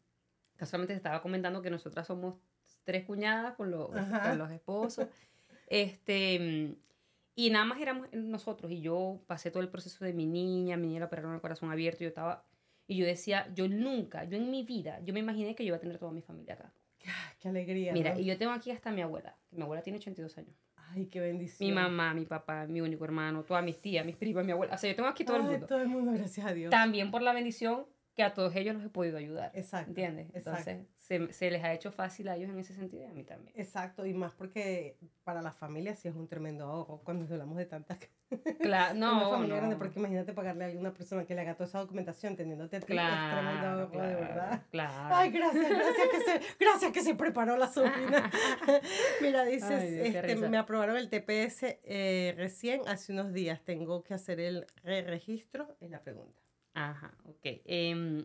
[0.56, 2.36] casualmente se estaba comentando que nosotras somos
[2.84, 5.08] tres cuñadas con, los con los esposos.
[5.70, 6.76] Este, mm,
[7.38, 10.88] y nada más éramos nosotros, y yo pasé todo el proceso de mi niña, mi
[10.88, 12.44] niña la operaron el corazón abierto, yo estaba,
[12.88, 15.78] y yo decía, yo nunca, yo en mi vida, yo me imaginé que yo iba
[15.78, 16.74] a tener toda mi familia acá.
[17.40, 17.94] Qué alegría.
[17.94, 18.20] Mira, ¿no?
[18.20, 20.56] y yo tengo aquí hasta mi abuela, mi abuela tiene 82 años.
[20.78, 21.70] Ay, qué bendición.
[21.70, 24.74] Mi mamá, mi papá, mi único hermano, todas mis tías, mis primas, mi abuela.
[24.74, 25.68] O sea, yo tengo aquí todo el Ay, mundo.
[25.68, 26.72] Todo el mundo, gracias a Dios.
[26.72, 27.86] También por la bendición
[28.18, 29.52] que a todos ellos los he podido ayudar.
[29.54, 29.92] Exacto.
[29.92, 30.26] ¿Entiendes?
[30.34, 30.72] exacto.
[30.72, 33.24] Entonces, se, se les ha hecho fácil a ellos en ese sentido y a mí
[33.24, 33.54] también.
[33.56, 37.68] Exacto, y más porque para la familia sí es un tremendo ahorro cuando hablamos de
[37.68, 38.00] tantas
[38.60, 39.62] Claro, una no, familia no.
[39.62, 42.80] grande, porque imagínate pagarle a una persona que le haga toda esa documentación teniéndote a
[42.80, 44.62] ti, es tremendo Claro, ahorro, de claro, verdad.
[44.72, 45.16] claro.
[45.16, 48.32] Ay, gracias, gracias que se, gracias que se preparó la sobrina.
[49.22, 53.62] Mira, dices, Ay, Dios, qué este, me aprobaron el TPS eh, recién hace unos días.
[53.64, 56.42] Tengo que hacer el re-registro, es la pregunta.
[56.78, 57.40] Ajá, ok.
[57.66, 58.24] Em,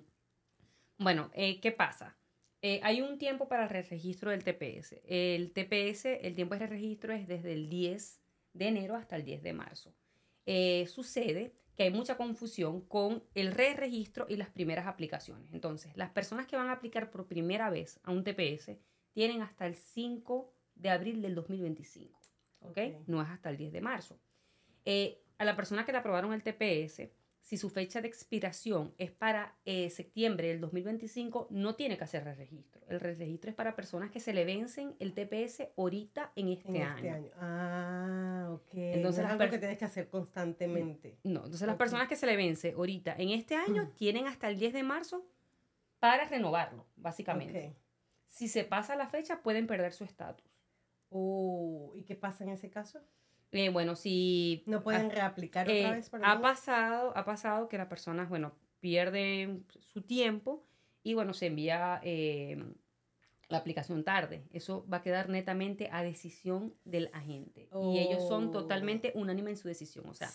[0.98, 2.14] bueno, eh, ¿qué pasa?
[2.60, 5.00] Eh, hay un tiempo para el registro del TPS.
[5.06, 8.20] El TPS, el tiempo de registro es desde el 10
[8.52, 9.94] de enero hasta el 10 de marzo.
[10.44, 15.50] Eh, sucede que hay mucha confusión con el re-registro y las primeras aplicaciones.
[15.54, 18.76] Entonces, las personas que van a aplicar por primera vez a un TPS
[19.14, 22.20] tienen hasta el 5 de abril del 2025.
[22.60, 22.68] ¿ok?
[22.68, 22.78] Ok.
[23.06, 24.20] No es hasta el 10 de marzo.
[24.84, 27.10] Eh, a la persona que le aprobaron el TPS,
[27.42, 32.24] si su fecha de expiración es para eh, septiembre del 2025, no tiene que hacer
[32.24, 32.80] registro.
[32.88, 36.76] El registro es para personas que se le vencen el TPS ahorita en este, En
[36.76, 37.30] este año.
[37.36, 38.74] Ah, ok.
[38.74, 41.18] Entonces, Entonces es algo que tienes que hacer constantemente.
[41.24, 44.56] No, entonces las personas que se le vence ahorita en este año tienen hasta el
[44.56, 45.26] 10 de marzo
[45.98, 47.74] para renovarlo, básicamente.
[48.28, 50.46] Si se pasa la fecha, pueden perder su estatus.
[51.10, 53.00] Oh, ¿Y qué pasa en ese caso?
[53.52, 57.76] Eh, bueno, si ¿No pueden reaplicar Eh, otra vez para ha pasado, ha pasado que
[57.78, 60.64] las personas, bueno, pierden su tiempo
[61.02, 62.62] y bueno, se envía eh,
[63.48, 64.44] la aplicación tarde.
[64.52, 67.68] Eso va a quedar netamente a decisión del agente.
[67.92, 68.50] Y ellos son Oh.
[68.52, 70.08] totalmente unánimes en su decisión.
[70.08, 70.30] O sea,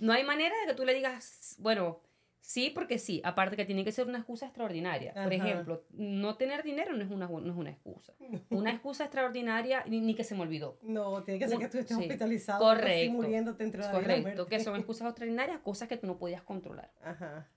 [0.00, 2.00] no hay manera de que tú le digas, bueno,
[2.46, 3.20] sí, porque sí.
[3.24, 5.12] Aparte que tiene que ser una excusa extraordinaria.
[5.12, 8.14] Por ejemplo, no tener dinero no es una, no es una excusa.
[8.50, 10.78] Una excusa extraordinaria, ni, ni que se me olvidó.
[10.82, 12.02] No, tiene que ser que tú estés sí.
[12.04, 12.60] hospitalizado.
[12.60, 13.12] Correcto.
[13.12, 16.92] Muriéndote entre la correcto, que son excusas extraordinarias, cosas que tú no podías controlar.
[17.02, 17.48] Ajá.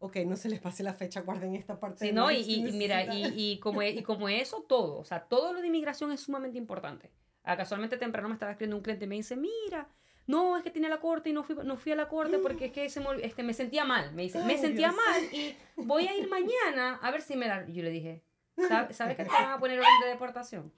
[0.00, 1.98] Ok, no se les pase la fecha, guarden esta parte.
[1.98, 2.30] Sí, de ¿no?
[2.30, 6.12] Y, y- mira, y, como, y como eso, todo, o sea, todo lo de inmigración
[6.12, 7.10] es sumamente importante.
[7.42, 9.88] Ah, casualmente temprano me estaba escribiendo un cliente y me dice, mira,
[10.28, 12.66] no, es que tiene la corte y no fui, no fui a la corte porque
[12.66, 14.12] es que se me, este, me sentía mal.
[14.12, 15.00] Me dice, me sentía Dios.
[15.04, 17.46] mal y voy a ir mañana a ver si me.
[17.66, 18.22] Y yo le dije,
[18.68, 20.72] "¿Sabe- ¿sabes que te van a poner orden de deportación?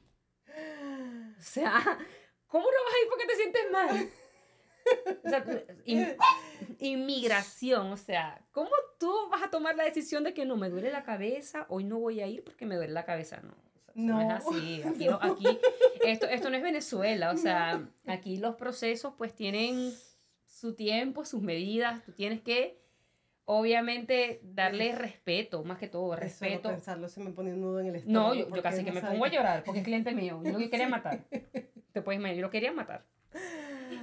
[1.38, 1.72] O sea,
[2.46, 4.10] ¿cómo no vas a ir porque te sientes mal?
[5.24, 5.44] O sea,
[5.84, 6.16] in-
[6.78, 10.90] inmigración, o sea, ¿cómo tú vas a tomar la decisión de que no me duele
[10.90, 13.40] la cabeza, hoy no voy a ir porque me duele la cabeza?
[13.42, 13.54] No,
[13.94, 14.37] no, No.
[14.37, 14.83] es así.
[14.87, 15.59] Aquí, no- aquí
[16.05, 19.92] esto, esto no es Venezuela, o sea, aquí los procesos pues tienen
[20.46, 22.79] su tiempo, sus medidas, tú tienes que
[23.44, 26.68] obviamente darle respeto, más que todo, Eso, respeto.
[26.68, 28.35] pensarlo se me pone un nudo en el estómago.
[28.35, 30.40] No, yo, casi que me sabe pongo a llorar porque es cliente mío.
[30.44, 31.24] Yo lo quería matar.
[31.92, 33.05] Te puedes imaginar, yo lo quería matar.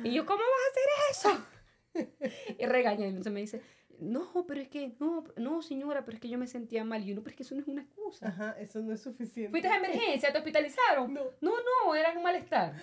[0.04, 1.46] Y yo, ¿cómo vas a hacer eso?
[2.60, 3.62] Y regaña, y entonces me dice,
[4.00, 7.04] no, pero es que, no, no, señora, pero es que yo me sentía mal.
[7.04, 8.28] Y yo, no, pero es que eso no es una excusa.
[8.28, 9.52] Ajá, eso no es suficiente.
[9.52, 10.32] ¿Fuiste a emergencia?
[10.32, 11.14] ¿Te hospitalizaron?
[11.14, 11.22] No.
[11.42, 12.74] No, no, era un malestar.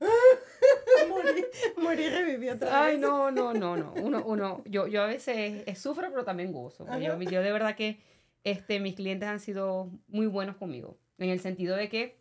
[1.08, 1.44] morí,
[1.76, 3.00] morí y reviví otra Ay, vez.
[3.00, 3.92] no, no, no, no.
[4.02, 6.86] Uno, uno, yo, yo a veces sufro, pero también gozo.
[6.98, 8.00] Yo, de verdad que
[8.44, 10.98] este, mis clientes han sido muy buenos conmigo.
[11.18, 12.18] En el sentido de que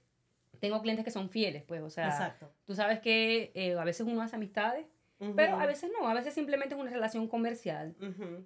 [0.60, 2.54] tengo clientes que son fieles, pues, o sea, Exacto.
[2.66, 4.86] tú sabes que eh, a veces uno hace amistades,
[5.36, 7.96] pero a veces no, a veces simplemente es una relación comercial.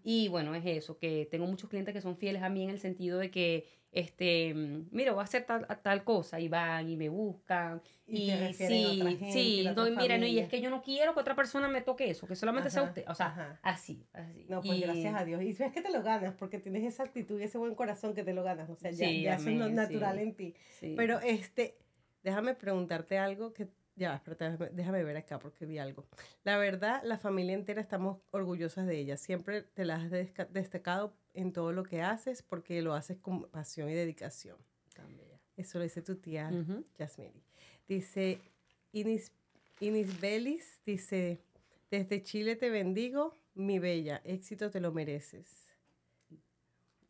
[0.03, 2.79] Y bueno, es eso, que tengo muchos clientes que son fieles a mí en el
[2.79, 6.97] sentido de que, este, mm, mira, voy a hacer tal, tal cosa y van y
[6.97, 7.81] me buscan.
[8.05, 10.69] Y Y, a sí, otra gente, sí, a no, mira, no, y es que yo
[10.69, 13.05] no quiero que otra persona me toque eso, que solamente sea usted.
[13.07, 13.59] O sea, ajá.
[13.63, 14.45] así, así.
[14.49, 15.41] No, pues Y- gracias a Dios.
[15.43, 18.23] Y ves que te lo ganas, porque tienes esa actitud y ese buen corazón que
[18.23, 18.69] te lo ganas.
[18.69, 20.23] O sea, ya, Sí, ya eso es lo natural sí.
[20.23, 20.55] en ti.
[20.79, 20.93] sí.
[20.97, 21.77] Pero este,
[22.21, 26.05] déjame preguntarte algo que, ya, espérate, déjame, ver acá porque vi algo.
[26.43, 29.17] La verdad, la familia entera estamos orgullosas de ella.
[29.17, 30.11] Siempre te la has
[30.51, 34.57] destacado en todo lo que haces porque lo haces con pasión y dedicación.
[34.97, 35.39] Bella.
[35.55, 36.85] Eso lo dice tu tía Ujú.
[36.97, 37.43] Yasmiri.
[37.87, 38.39] Dice,
[38.91, 39.31] Inis,
[39.79, 41.39] Inis Belis, dice,
[41.91, 45.67] desde Chile te bendigo, mi bella, éxito te lo mereces.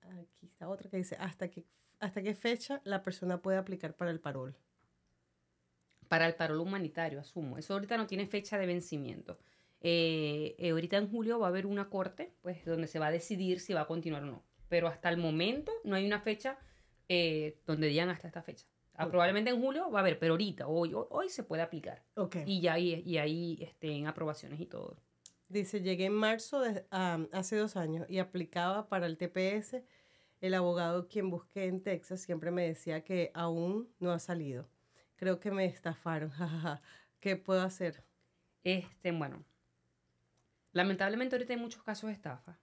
[0.02, 1.66] Aquí está otra que dice, ¿hasta qué,
[2.00, 4.56] hasta qué fecha la persona puede aplicar para el parol?
[6.16, 7.58] Para el parol humanitario, asumo.
[7.58, 9.38] Eso ahorita no tiene fecha de vencimiento.
[9.82, 13.12] Eh, eh, ahorita en julio va a haber una corte, pues, donde se va a
[13.12, 14.44] decidir si va a continuar o no.
[14.70, 16.58] Pero hasta el momento no hay una fecha
[17.10, 18.66] eh, donde digan hasta esta fecha.
[18.94, 19.10] Ah.
[19.10, 22.02] Probablemente en julio va a haber, pero ahorita, hoy, hoy, hoy se puede aplicar.
[22.16, 22.38] Ok.
[22.46, 24.96] Y ya y hay este, en aprobaciones y todo.
[25.50, 29.84] Dice, llegué en marzo de, ah, hace dos años y aplicaba para el TPS.
[30.40, 34.70] El abogado quien busqué en Texas siempre me decía que aún no ha salido.
[35.16, 36.32] Creo que me estafaron.
[37.20, 38.04] ¿Qué puedo hacer?
[38.64, 39.44] Este, bueno,
[40.72, 42.60] lamentablemente ahorita hay muchos casos de estafa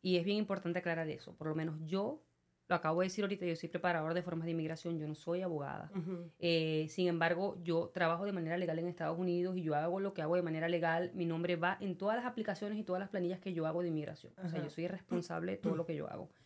[0.00, 1.34] y es bien importante aclarar eso.
[1.36, 2.22] Por lo menos yo,
[2.68, 5.42] lo acabo de decir ahorita, yo soy preparador de formas de inmigración, yo no soy
[5.42, 5.90] abogada.
[5.94, 6.30] Ujú.
[6.38, 10.14] Eh, sin embargo, yo trabajo de manera legal en Estados Unidos y yo hago lo
[10.14, 11.10] que hago de manera legal.
[11.14, 13.88] Mi nombre va en todas las aplicaciones y todas las planillas que yo hago de
[13.88, 14.32] inmigración.
[14.42, 16.30] O sea, yo soy responsable de todo lo que yo hago.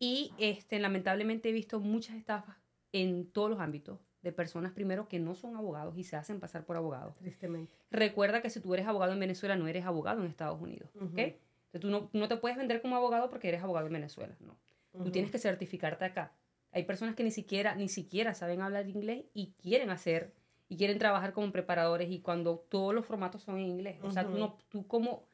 [0.00, 2.56] Y este, lamentablemente he visto muchas estafas
[2.92, 6.64] en todos los ámbitos de personas primero que no son abogados y se hacen pasar
[6.64, 7.14] por abogados.
[7.16, 7.72] Tristemente.
[7.90, 10.90] Recuerda que si tú eres abogado en Venezuela, no eres abogado en Estados Unidos.
[10.94, 11.34] Entonces,
[11.80, 14.34] tú no, no te puedes vender como abogado porque eres abogado en Venezuela.
[14.40, 14.56] No.
[15.04, 16.32] Tú tienes que certificarte acá.
[16.72, 20.32] Hay personas que ni siquiera, ni siquiera saben hablar inglés y quieren hacer
[20.68, 23.98] y quieren trabajar como preparadores y cuando todos los formatos son en inglés.
[24.02, 25.28] O sea, tú, no, tú cómo,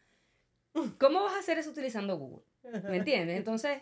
[0.99, 2.45] ¿cómo vas a hacer eso utilizando Google?
[2.89, 3.39] ¿Me entiendes?
[3.39, 3.81] Entonces,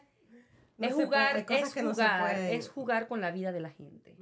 [0.79, 4.17] No es puede, jugar, es no jugar, es jugar con la vida de la gente.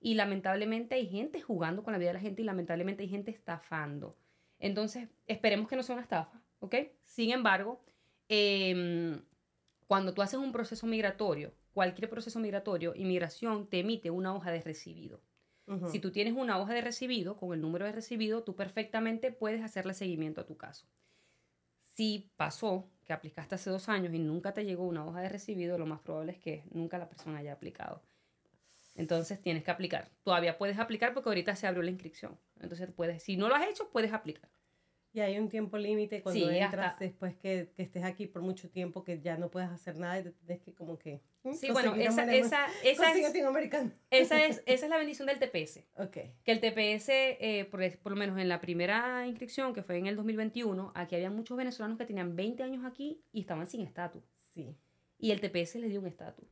[0.00, 3.32] Y lamentablemente hay gente jugando con la vida de la gente y lamentablemente hay gente
[3.32, 4.16] estafando.
[4.60, 6.76] Entonces, esperemos que no sea una estafa, ¿ok?
[7.02, 7.84] Sin embargo,
[8.28, 9.20] em,
[9.88, 14.60] cuando tú haces un proceso migratorio, cualquier proceso migratorio, inmigración te emite una hoja de
[14.60, 15.20] recibido.
[15.90, 19.64] Si tú tienes una hoja de recibido, con el número de recibido, tú perfectamente puedes
[19.64, 20.86] hacerle seguimiento a tu caso.
[21.96, 25.78] Si pasó que aplicaste hace dos años y nunca te llegó una hoja de recibido,
[25.78, 28.02] lo más probable es que nunca la persona haya aplicado.
[28.96, 30.10] Entonces tienes que aplicar.
[30.22, 32.38] Todavía puedes aplicar porque ahorita se abrió la inscripción.
[32.60, 34.50] Entonces puedes, si no lo has hecho, puedes aplicar.
[35.16, 38.42] Y hay un tiempo límite cuando Sí, entras hasta- después que, que estés aquí por
[38.42, 41.22] mucho tiempo que ya no puedes hacer nada y te tienes que como que...
[41.54, 43.00] Sí, bueno, esa, esa, esa, es,
[44.10, 45.78] esa, es, esa es la bendición del TPS.
[45.96, 46.18] Ok.
[46.44, 50.06] Que el TPS, eh, por, por lo menos en la primera inscripción, que fue en
[50.06, 54.22] el 2021, aquí había muchos venezolanos que tenían 20 años aquí y estaban sin estatus.
[54.52, 54.76] Sí.
[55.18, 56.46] Y el TPS les dio un estatus.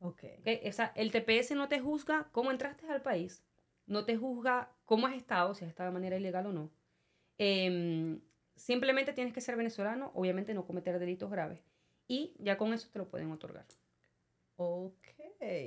[0.00, 0.24] Ok.
[0.40, 0.48] ¿ok?
[0.68, 3.42] O sea, el TPS no te juzga cómo entraste al país,
[3.86, 6.70] no te juzga cómo has estado, si has estado de manera ilegal o no.
[7.38, 8.20] Em,
[8.56, 11.60] simplemente tienes que ser venezolano, obviamente no cometer delitos graves.
[12.06, 13.66] Y ya con eso te lo pueden otorgar.
[14.56, 15.06] Ok.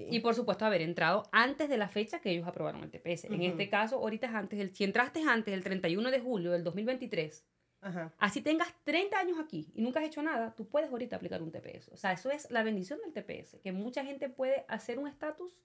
[0.10, 3.26] Y por supuesto haber entrado antes de la fecha que ellos aprobaron el TPS.
[3.26, 6.64] En este caso, ahorita es antes, del, si entraste antes del 31 de julio del
[6.64, 7.46] 2023,
[7.82, 8.14] Ajá.
[8.18, 11.52] así tengas 30 años aquí y nunca has hecho nada, tú puedes ahorita aplicar un
[11.52, 11.90] TPS.
[11.90, 15.56] O sea, eso es la bendición del TPS, que mucha gente puede hacer un estatus,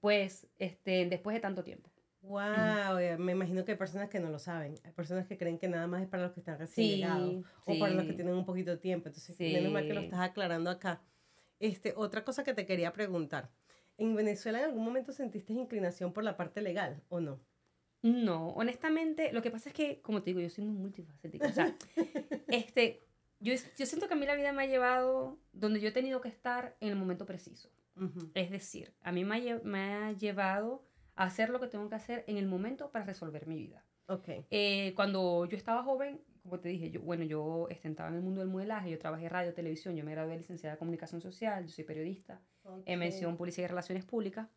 [0.00, 1.90] pues, este, después de tanto tiempo.
[2.22, 4.74] Wow, eh, me imagino que hay personas que no lo saben.
[4.84, 7.44] Hay personas que creen que nada más es para los que están recién Sí, llegados
[7.66, 8.16] o para los que sí.
[8.16, 9.08] tienen un poquito de tiempo.
[9.08, 9.52] Entonces, Sí.
[9.52, 11.02] menos mal que lo estás aclarando acá.
[11.58, 13.50] Este, otra cosa que te quería preguntar.
[13.98, 17.40] ¿En Venezuela en algún momento sentiste inclinación por la parte legal o no?
[18.02, 21.48] No, honestamente, lo que pasa es que, como te digo, yo soy muy multifacética.
[21.48, 21.76] O sea,
[22.48, 23.02] este,
[23.40, 26.20] Yo, yo siento que a mí la vida me ha llevado donde yo he tenido
[26.20, 27.68] que estar en el momento preciso.
[27.96, 28.30] Ujú.
[28.34, 32.24] Es decir, a mí me ha, me ha llevado hacer lo que tengo que hacer
[32.26, 33.84] en el momento para resolver mi vida.
[34.06, 34.28] Ok.
[34.50, 38.22] Eh, cuando yo estaba joven, como te dije, yo, bueno, yo este, estaba en el
[38.22, 41.20] mundo del modelaje, yo trabajé en radio, televisión, yo me gradué de licenciada de comunicación
[41.20, 42.40] social, yo soy periodista,
[42.84, 44.48] en mención publicidad y relaciones públicas,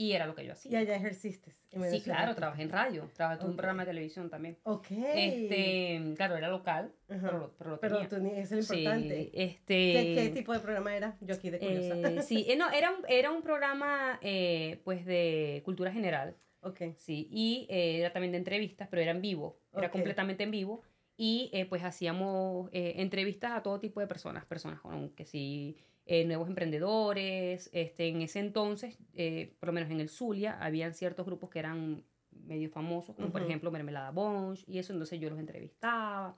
[0.00, 0.78] y era lo que yo Y hacía.
[0.78, 1.54] allá ejerciste.
[1.90, 3.56] Sí, claro, trabajé en radio, trabajé en un Ok.
[3.56, 4.56] programa de televisión también.
[4.62, 4.86] Ok.
[4.90, 7.20] Este, claro, era local, Ajá.
[7.26, 8.08] pero, lo- pero lo Pero tenía.
[8.08, 9.30] tú ni- eso es lo Sí, importante.
[9.34, 11.16] este, ¿Qué, qué tipo de programa era?
[11.20, 11.94] Yo aquí de curiosa.
[11.96, 16.80] eh, sí, eh, no, era un, era un programa eh, pues de cultura general, ok.
[16.96, 19.92] sí, y eh, era también de entrevistas, pero era en vivo, era Ok.
[19.92, 20.82] completamente en vivo,
[21.16, 25.76] y eh, pues hacíamos eh, entrevistas a todo tipo de personas, personas con que sí,
[26.10, 30.94] eh, nuevos emprendedores, este, en ese entonces, eh, por lo menos en el Zulia, habían
[30.94, 35.28] ciertos grupos que eran medio famosos, como por ejemplo Mermelada Bunch, y eso, entonces yo
[35.28, 36.36] los entrevistaba,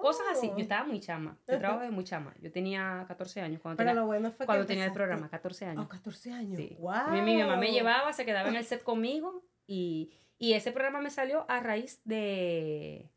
[0.00, 0.56] cosas así, Oh.
[0.56, 3.90] yo estaba muy chama, yo trabajaba de muy chama, yo tenía 14 años cuando Pero
[3.90, 5.84] tenía lo bueno fue cuando que tenía el programa, 14 años.
[5.84, 6.56] Oh, 14 años.
[6.56, 6.76] Sí.
[6.78, 7.10] Wow.
[7.12, 11.00] Mi, mi mamá me llevaba, se quedaba en el set conmigo y, y ese programa
[11.02, 13.10] me salió a raíz de,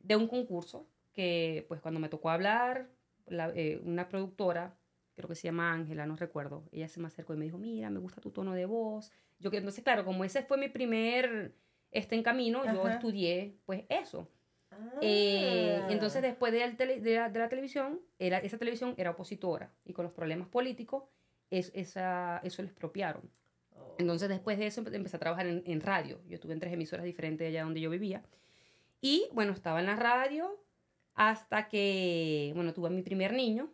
[0.00, 2.88] de un concurso que pues cuando me tocó hablar,
[3.26, 4.74] la- eh, una productora,
[5.16, 7.90] creo que se llama Ángela, no recuerdo, ella se me acercó y me dijo, mira,
[7.90, 9.10] me gusta tu tono de voz.
[9.40, 11.54] Yo que entonces, claro, como ese fue mi primer
[11.90, 12.94] este en camino, yo Ajá.
[12.94, 14.28] estudié pues eso.
[14.70, 14.76] Ah.
[15.00, 19.10] Eh, entonces, después de, la tele- de la, de la televisión, era, esa televisión era
[19.10, 21.04] opositora y con los problemas políticos,
[21.50, 23.22] es, esa, eso lo expropiaron.
[23.74, 23.94] Oh.
[23.98, 26.20] Entonces, después de eso, empe- empecé a trabajar en, en radio.
[26.28, 28.22] Yo estuve en tres emisoras diferentes allá donde yo vivía.
[29.00, 30.60] Y bueno, estaba en la radio
[31.14, 33.70] hasta que, bueno, tuve a mi primer niño.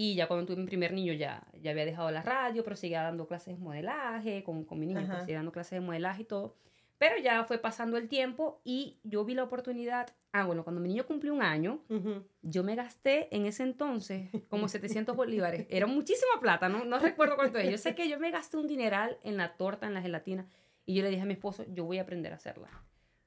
[0.00, 3.02] Y ya cuando tuve mi primer niño ya, ya había dejado la radio, pero seguía
[3.02, 6.24] dando clases de modelaje con, con mi niño, pues, seguía dando clases de modelaje y
[6.24, 6.54] todo.
[6.98, 10.14] Pero ya fue pasando el tiempo y yo vi la oportunidad.
[10.30, 12.22] Ah, bueno, cuando mi niño cumplió un año, Ujú.
[12.42, 15.66] yo me gasté en ese entonces como 700 bolívares.
[15.68, 17.68] Era muchísima plata, no, no recuerdo cuánto es.
[17.68, 20.46] Yo sé que yo me gasté un dineral en la torta, en la gelatina.
[20.86, 22.68] Y yo le dije a mi esposo, yo voy a aprender a hacerla.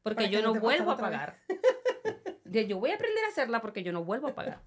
[0.04, 1.36] Porque yo no no, vuelvo a pagar.
[2.46, 4.62] Yo voy a aprender a hacerla porque yo no vuelvo a pagar.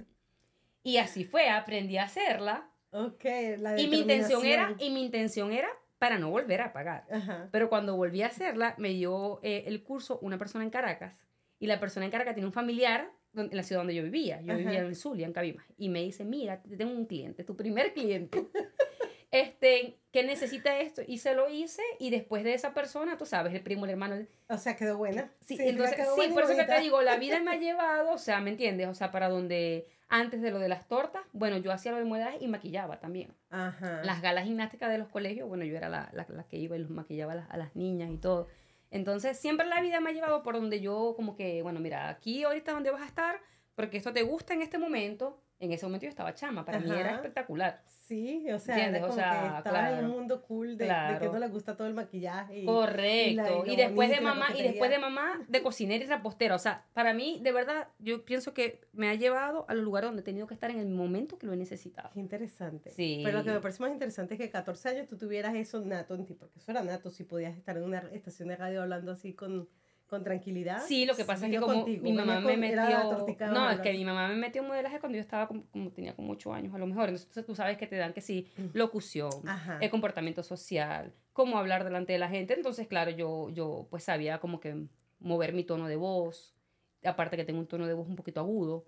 [0.85, 2.70] Y así fue, aprendí a hacerla.
[2.92, 3.25] Ok,
[3.59, 5.68] la Y mi intención era, y mi intención era
[5.99, 7.07] para no volver a pagar.
[7.11, 7.49] Ajá.
[7.51, 11.16] Pero cuando volví a hacerla, me dio eh, el curso una persona en Caracas.
[11.59, 14.40] Y la persona en Caracas tiene un familiar en la ciudad donde yo vivía.
[14.42, 14.59] Yo Ajá.
[14.59, 15.64] vivía en Zulia, en Cabimas.
[15.79, 18.47] Y me dice, mira, te tengo un cliente, tu primer cliente.
[19.31, 21.03] este, que necesita esto.
[21.07, 21.83] Y se lo hice.
[21.99, 24.14] Y después de esa persona, tú sabes, el primo, el hermano.
[24.16, 25.33] el- O sea, quedó buena.
[25.40, 27.57] Sí, ya entonces, quedó sí, buena por eso que te digo, la vida me ha
[27.59, 28.87] llevado, o sea, ¿me entiendes?
[28.88, 32.05] O sea, para donde antes de lo de las tortas, bueno, yo hacía lo de
[32.05, 33.35] modelaje y maquillaba también.
[33.50, 34.00] Ajá.
[34.05, 36.79] Las galas gimnásticas de los colegios, bueno, yo era la, la, la que iba y
[36.79, 38.46] los maquillaba a las, a las niñas y todo.
[38.92, 42.44] Entonces, siempre la vida me ha llevado por donde yo, como que, bueno, mira, aquí
[42.44, 43.40] ahorita donde vas a estar,
[43.74, 45.42] porque esto te gusta en este momento.
[45.61, 47.14] En ese momento yo estaba chama, para mí era Ajá.
[47.17, 47.81] espectacular.
[47.87, 50.07] Sí, o sea, era O como sea, que estaba en claro.
[50.07, 51.33] un mundo cool de, de que Claro.
[51.33, 52.59] no le gusta todo el maquillaje.
[52.59, 53.64] Y, Correcto.
[53.67, 56.55] y Y, después de bonito mamá, y después de mamá, de cocinera y repostera.
[56.57, 60.09] O sea, para mí, de verdad, yo pienso que me ha llevado a los lugares
[60.09, 62.11] donde he tenido que estar en el momento que lo he necesitado.
[62.12, 62.90] Qué interesante.
[62.90, 63.23] Sí.
[63.25, 66.14] Pero lo que me parece más interesante es que 14 años tú tuvieras eso nato
[66.14, 69.12] en ti, porque eso era nato, si podías estar en una estación de radio hablando
[69.12, 69.69] así con,
[70.14, 70.83] con tranquilidad.
[70.87, 73.27] Sí, lo que pasa es que como contigo, mi mamá me metió...
[73.53, 76.14] No, es que mi mamá me metió en modelaje cuando yo estaba como, como tenía
[76.14, 77.09] como 8 años a lo mejor.
[77.09, 79.79] Entonces tú sabes que te dan que sí, locución, Ajá.
[79.81, 82.55] el comportamiento social, cómo hablar delante de la gente.
[82.55, 84.87] Entonces, claro, yo, yo pues sabía como que
[85.20, 86.55] mover mi tono de voz.
[87.03, 88.87] Aparte que tengo un tono de voz un poquito agudo.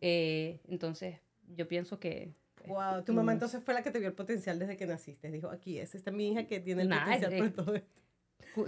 [0.00, 1.18] Eh, entonces,
[1.54, 2.32] yo pienso que...
[2.66, 3.16] Wow, tu Mm.
[3.16, 5.30] mamá entonces fue la que te vio el potencial desde que naciste.
[5.30, 8.00] Dijo, aquí es, esta es mi hija que tiene el Nah, potencial por todo esto.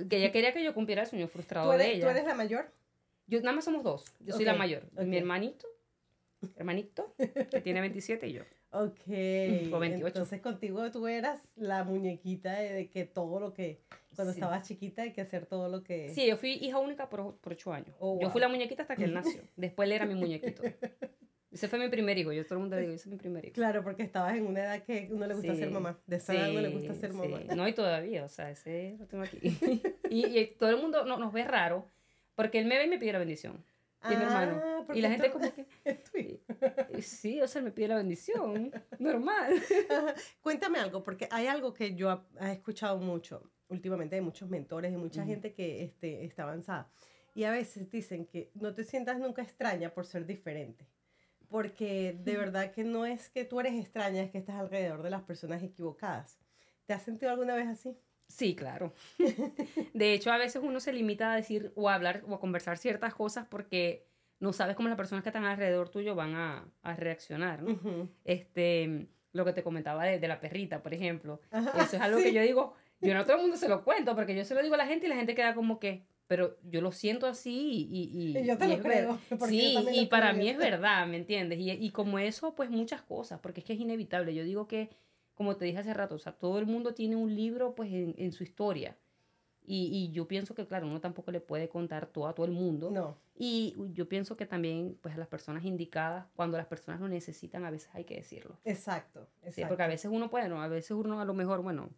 [0.09, 2.05] Que ella quería que yo cumpliera el sueño frustrado ¿Tú de eres, ella.
[2.07, 2.73] ¿Tú eres la mayor?
[3.27, 4.05] Yo nada más somos dos.
[4.21, 4.85] Yo soy la mayor.
[4.97, 5.03] ok.
[5.03, 5.67] Mi hermanito,
[6.57, 7.15] hermanito,
[7.51, 8.43] que tiene 27 y yo.
[8.71, 8.99] Ok.
[9.73, 10.07] O 28.
[10.07, 13.81] Entonces contigo tú eras la muñequita de, que todo lo que,
[14.15, 14.41] cuando Sí.
[14.41, 16.11] estabas chiquita hay que hacer todo lo que...
[16.11, 17.95] Sí, yo fui hija única por, por ocho años.
[17.99, 18.49] Oh, Yo fui wow.
[18.51, 19.43] la muñequita hasta que él nació.
[19.57, 20.63] Después él era mi muñequito.
[21.51, 22.33] Ese fue mi primer hijo.
[22.33, 23.55] Yo todo el mundo le digo, ese es mi primer hijo.
[23.55, 25.99] Claro, porque estabas en una edad que uno le gusta Sí, ser mamá.
[26.07, 27.17] De esa edad uno le gusta Sí, ser sí.
[27.17, 27.41] mamá.
[27.57, 29.39] No, y todavía, o sea, ese lo tengo aquí.
[30.11, 31.87] y, y todo el mundo no- nos ve raro
[32.35, 33.65] porque él me ve y me pide la bendición.
[34.09, 34.61] Y es mi hermano.
[34.65, 36.39] Ah, Y la gente como que, hijo.
[36.91, 38.71] eh, sí, o sea, él me pide la bendición.
[38.99, 39.55] Normal.
[39.91, 40.15] Ajá.
[40.41, 44.99] Cuéntame algo, porque hay algo que yo he escuchado mucho últimamente de muchos mentores, de
[44.99, 46.89] mucha gente que este, está avanzada.
[47.35, 50.87] Y a veces dicen que no te sientas nunca extraña por ser diferente.
[51.49, 55.11] Porque de verdad que no es que tú eres extraña, es que estás alrededor de
[55.11, 56.39] las personas equivocadas.
[56.87, 57.97] ¿Te has sentido alguna vez así?
[58.29, 58.93] Sí, claro.
[59.95, 62.77] De hecho, a veces uno se limita a decir o a hablar o a conversar
[62.77, 64.07] ciertas cosas porque
[64.41, 67.73] no sabes cómo las personas que están alrededor tuyo van a, a reaccionar, ¿no?
[67.73, 68.09] Ujú.
[68.25, 71.41] Este, lo que te comentaba de, de la perrita, por ejemplo.
[71.51, 72.25] Ajá, Eso es algo sí.
[72.25, 74.55] que yo digo, yo no a todo el mundo se lo cuento, porque yo se
[74.55, 77.27] lo digo a la gente y la gente queda como que, pero yo lo siento
[77.27, 78.03] así y...
[78.15, 79.19] y, Y yo te y lo creo.
[79.31, 80.39] yo Sí, y lo para creo.
[80.43, 81.59] mí es verdad, ¿me entiendes?
[81.59, 84.35] Y, y como eso, pues muchas cosas, porque es que es inevitable.
[84.35, 84.91] Yo digo que,
[85.35, 88.15] como te dije hace rato, o sea, todo el mundo tiene un libro, pues, en,
[88.19, 88.97] en su historia.
[89.71, 92.53] Y, y yo pienso que, claro, uno tampoco le puede contar todo a todo el
[92.53, 92.91] mundo.
[92.91, 97.09] No, Y yo pienso que también, pues, a las personas indicadas, cuando las personas lo
[97.09, 98.59] necesitan, a veces hay que decirlo.
[98.65, 99.29] exacto.
[99.43, 99.69] Sí, exacto.
[99.69, 100.63] porque a veces uno puede, ¿no?
[100.63, 101.91] A veces uno a lo mejor, bueno,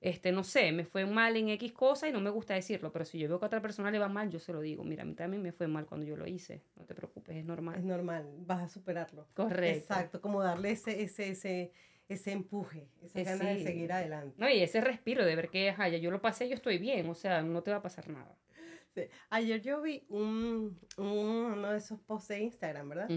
[0.00, 3.04] este, no sé, me fue mal en X cosa y no me gusta decirlo, pero
[3.04, 5.02] si yo veo que a otra persona le va mal, yo se lo digo, mira,
[5.02, 7.46] a mí también me fue mal cuando yo lo hice, no te preocupes, es Es
[7.46, 7.86] normal.
[7.86, 9.28] normal, vas a superarlo.
[9.34, 9.78] Correcto.
[9.78, 11.72] Exacto, como darle ese, ese, ese,
[12.08, 14.34] ese empuje, esa Eh, ganas de seguir adelante.
[14.38, 17.08] No, y ese respiro de ver que, ajá, ya yo lo pasé, yo estoy bien,
[17.08, 18.36] o sea, no te va a pasar nada.
[18.94, 19.02] Sí.
[19.28, 23.08] Ayer yo vi un, un- uno de esos posts de Instagram, ¿verdad?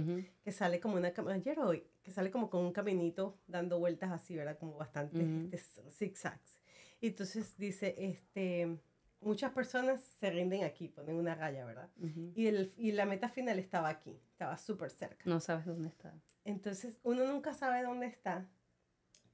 [0.44, 4.36] Que sale como una, ayer hoy, que sale como con un caminito dando vueltas así,
[4.36, 4.58] ¿verdad?
[4.60, 5.50] Como bastante Ujú.
[5.52, 6.60] este, zigzags.
[7.04, 8.78] Y entonces dice, este,
[9.20, 11.90] muchas personas se rinden aquí, ponen una raya, ¿verdad?
[11.98, 12.32] ujú.
[12.34, 15.22] Y, el, y la meta final estaba aquí, estaba súper cerca.
[15.26, 16.14] No sabes dónde está.
[16.46, 18.48] Entonces, uno nunca sabe dónde está,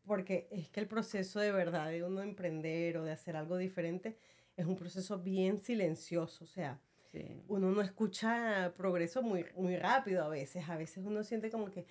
[0.04, 4.18] porque es que el proceso de verdad de uno emprender o de hacer algo diferente
[4.58, 7.44] es un proceso bien silencioso, o sea, Sí.
[7.48, 11.86] uno no escucha progreso muy, muy rápido a veces, a veces uno siente como que,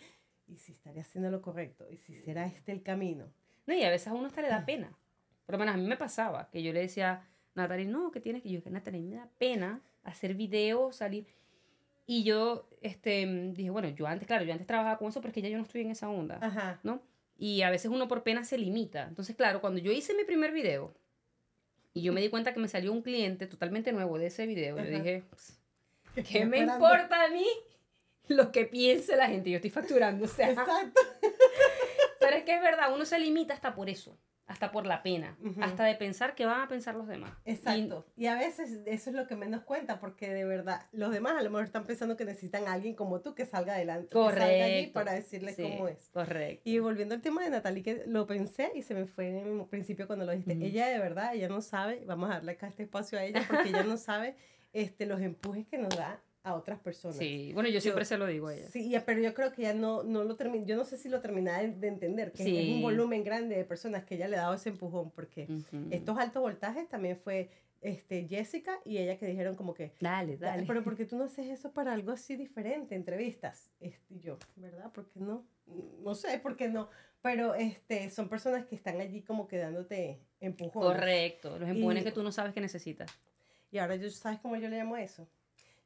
[0.49, 1.87] ¿y si estaría haciendo lo correcto?
[1.89, 3.33] ¿Y si será este el camino?
[3.65, 4.98] No, y a veces a uno hasta le da pena.
[5.49, 7.23] Por lo menos a mí me pasaba, que yo le decía a
[7.55, 11.27] Natalie, no, que tienes que yo, que Natalie, me da pena hacer videos, salir.
[12.07, 13.25] Y yo este,
[13.55, 15.57] dije, bueno, yo antes, claro, yo antes trabajaba con eso, pero es que ya yo
[15.57, 16.81] no estoy en esa onda, Ajá.
[16.83, 17.01] ¿no?
[17.39, 19.05] Y a veces uno por pena se limita.
[19.05, 20.93] Entonces, claro, cuando yo hice mi primer video
[21.95, 24.77] y yo me di cuenta que me salió un cliente totalmente nuevo de ese video,
[24.77, 24.91] yo Ajá.
[24.91, 25.59] dije, "Pss,
[26.31, 26.75] ¿qué me esperando.
[26.75, 27.47] importa a mí
[28.27, 29.49] lo que piense la gente?
[29.49, 30.51] Yo estoy facturando, o sea.
[30.51, 31.01] Exacto.
[32.21, 34.19] Pero es que es verdad, uno se limita hasta por eso,
[34.49, 37.33] hasta por la pena, hasta de pensar que van a pensar los demás.
[37.45, 38.07] Exacto.
[38.17, 41.43] Y, a veces eso es lo que menos cuenta, porque de verdad, los demás a
[41.43, 44.45] lo mejor están pensando que necesitan a alguien como tú que salga adelante, que salga
[44.45, 44.93] allí correcto.
[44.95, 46.09] para decirles sí, cómo es.
[46.15, 46.63] Correcto.
[46.65, 49.67] Y volviendo al tema de Natalie, que lo pensé y se me fue en el
[49.67, 50.55] principio cuando lo dijiste.
[50.55, 50.65] Ujú.
[50.65, 53.69] Ella de verdad, ella no sabe, vamos a darle acá este espacio a ella, porque
[53.69, 54.35] ella no sabe
[54.73, 57.17] este, los empujes que nos da a otras personas.
[57.19, 58.69] Sí, bueno, yo siempre Yo- se lo digo a ella.
[58.71, 61.21] Sí, pero yo creo que ella no, no lo terminó, yo no sé si lo
[61.21, 62.73] terminaba de, de entender, que es Sí.
[62.77, 65.89] un volumen grande de personas que ella le ha dado ese empujón, porque Ujú.
[65.91, 70.65] estos altos voltajes también fue este, Jessica y ella que dijeron como que, Dale, dale.
[70.67, 73.71] pero ¿por qué tú no haces eso para algo así diferente, entrevistas?
[73.81, 74.91] Este, yo, ¿verdad?
[74.93, 75.47] ¿Por qué no?
[76.03, 76.89] No sé, ¿por qué no?
[77.21, 80.83] Pero este, son personas que están allí como que dándote empujón.
[80.83, 83.11] Correcto, los empujones Y- que tú no sabes que necesitas.
[83.71, 85.29] Y ahora, yo, ¿sabes cómo yo le llamo eso?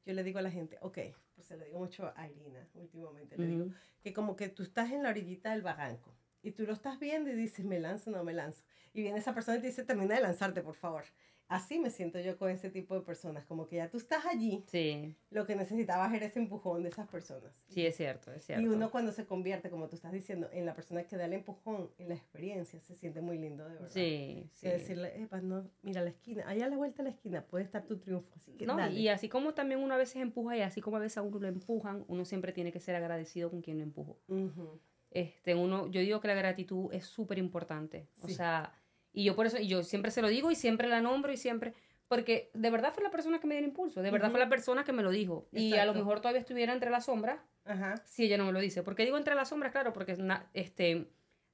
[0.05, 0.99] Yo le digo a la gente, ok,
[1.35, 3.67] pues se lo digo mucho a Irina últimamente, le digo,
[4.03, 7.31] que como que tú estás en la orillita del barranco y tú lo estás viendo
[7.31, 8.65] y dices, me lanzo, no me lanzo.
[8.93, 11.05] Y viene esa persona y te dice, termina de lanzarte, por favor.
[11.53, 14.65] Así me siento yo con ese tipo de personas, como que ya tú estás allí,
[14.69, 17.53] Sí, lo que necesitabas era ese empujón de esas personas.
[17.69, 18.63] sí, es cierto, es cierto.
[18.63, 21.35] Y uno cuando se convierte, como tú estás diciendo, en la persona que da el
[21.35, 23.89] empujón, en la experiencia, se siente muy lindo, de verdad.
[23.91, 24.61] Sí, sí.
[24.67, 27.65] Que decirle, Epa, no, mira la esquina, allá a la vuelta de la esquina puede
[27.65, 28.99] estar tu triunfo, así que No, dale.
[28.99, 31.39] y así como también uno a veces empuja y así como a veces a uno
[31.39, 34.19] lo empujan, uno siempre tiene que ser agradecido con quien lo empujó.
[34.29, 34.81] Ujú.
[35.11, 38.09] Este, uno, yo digo que la gratitud es súper importante.
[38.23, 38.35] O Sí.
[38.35, 38.73] sea,
[39.13, 41.37] y yo por eso, y yo siempre se lo digo y siempre la nombro y
[41.37, 41.75] siempre,
[42.09, 44.33] porque de verdad fue la persona que me dio el impulso, de verdad Ujú.
[44.33, 45.49] fue la persona que me lo dijo.
[45.53, 45.99] Y a lo Exacto.
[45.99, 48.83] mejor todavía estuviera entre las sombras Ajá, si ella no me lo dice.
[48.83, 49.73] ¿Por qué digo entre las sombras?
[49.73, 50.17] Claro, porque
[50.53, 51.09] este,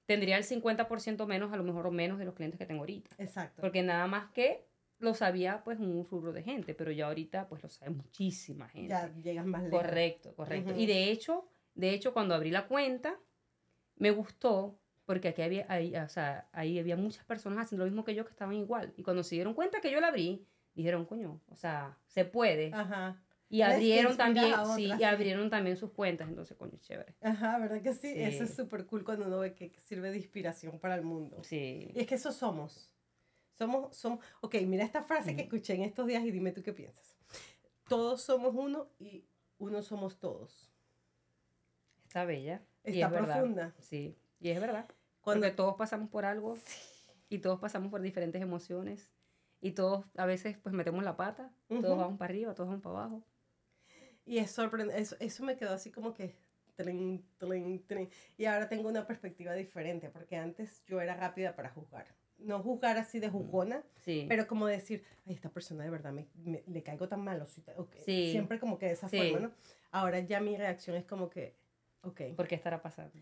[0.07, 3.11] tendría el 50% menos, a lo mejor o menos de los clientes que tengo ahorita.
[3.19, 3.61] exacto.
[3.61, 4.67] Porque nada más que
[4.99, 8.89] lo sabía pues un rubro de gente, pero ya ahorita pues lo sabe muchísima gente.
[8.89, 9.79] ya llegas más lejos.
[9.81, 10.73] Correcto, correcto.
[10.73, 10.81] Ujú.
[10.81, 13.17] Y de hecho, de hecho, cuando abrí la cuenta,
[13.97, 14.79] me gustó
[15.09, 18.27] porque aquí había, ahí, o sea, ahí había muchas personas haciendo lo mismo que yo
[18.27, 18.93] que estaban igual.
[18.95, 22.71] Y cuando se dieron cuenta que yo la abrí, dijeron, coño, o sea, se puede.
[22.75, 26.29] Ajá, y abrieron también, sí, y abrieron también sus cuentas.
[26.29, 27.15] Entonces, coño, chévere.
[27.23, 28.13] ajá, ¿verdad que sí?
[28.15, 31.43] Eso es súper cool cuando uno ve que sirve de inspiración para el mundo.
[31.43, 31.91] Sí.
[31.95, 32.95] Y es que eso somos.
[33.55, 36.75] Somos, somos, ok, mira esta frase que escuché en estos días y dime tú qué
[36.75, 37.17] piensas.
[37.89, 39.25] Todos somos uno y
[39.57, 40.71] uno somos todos.
[42.05, 42.61] Está bella.
[42.85, 43.37] y Está verdad.
[43.37, 43.75] profunda.
[43.79, 44.87] Sí, y es verdad.
[45.21, 46.57] Cuando, Porque todos pasamos por algo
[47.29, 49.11] y todos pasamos por diferentes emociones
[49.61, 51.83] y todos a veces pues metemos la pata, Ujú.
[51.83, 53.25] todos vamos para arriba, todos vamos para abajo.
[54.25, 56.35] Y es sorprendente, eso, eso me quedó así como que...
[56.77, 58.09] trin, trin, trin.
[58.37, 62.07] Y ahora tengo una perspectiva diferente, porque antes yo era rápida para juzgar.
[62.39, 64.27] no juzgar así de juzgona, Sí.
[64.29, 67.47] pero como decir, ay, esta persona de verdad me, me- le caigo tan mal, o
[67.49, 68.31] soy tan- ok", Sí.
[68.31, 69.19] siempre como que de esa Sí.
[69.19, 69.53] forma, ¿no?
[69.91, 71.57] Ahora ya mi reacción es como que,
[72.03, 73.13] ok, ¿Por qué estará pasando?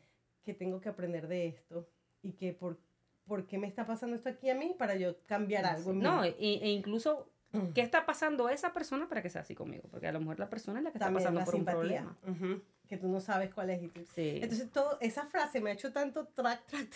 [0.47, 1.89] Que tengo que aprender de esto
[2.23, 2.79] y que por,
[3.27, 6.03] por qué me está pasando esto aquí a mí para yo cambiar algo en mí.
[6.05, 7.33] No, e, e incluso,
[7.75, 9.89] ¿qué está pasando esa persona para que sea así conmigo?
[9.91, 11.61] Porque a lo mejor la persona es la que está También pasando la por un
[11.63, 12.19] simpatía, problema.
[12.29, 13.83] ujú, que tú no sabes cuál es.
[13.83, 14.39] y tú- Sí.
[14.41, 16.95] Entonces, todo, esa frase me ha hecho tanto track, track,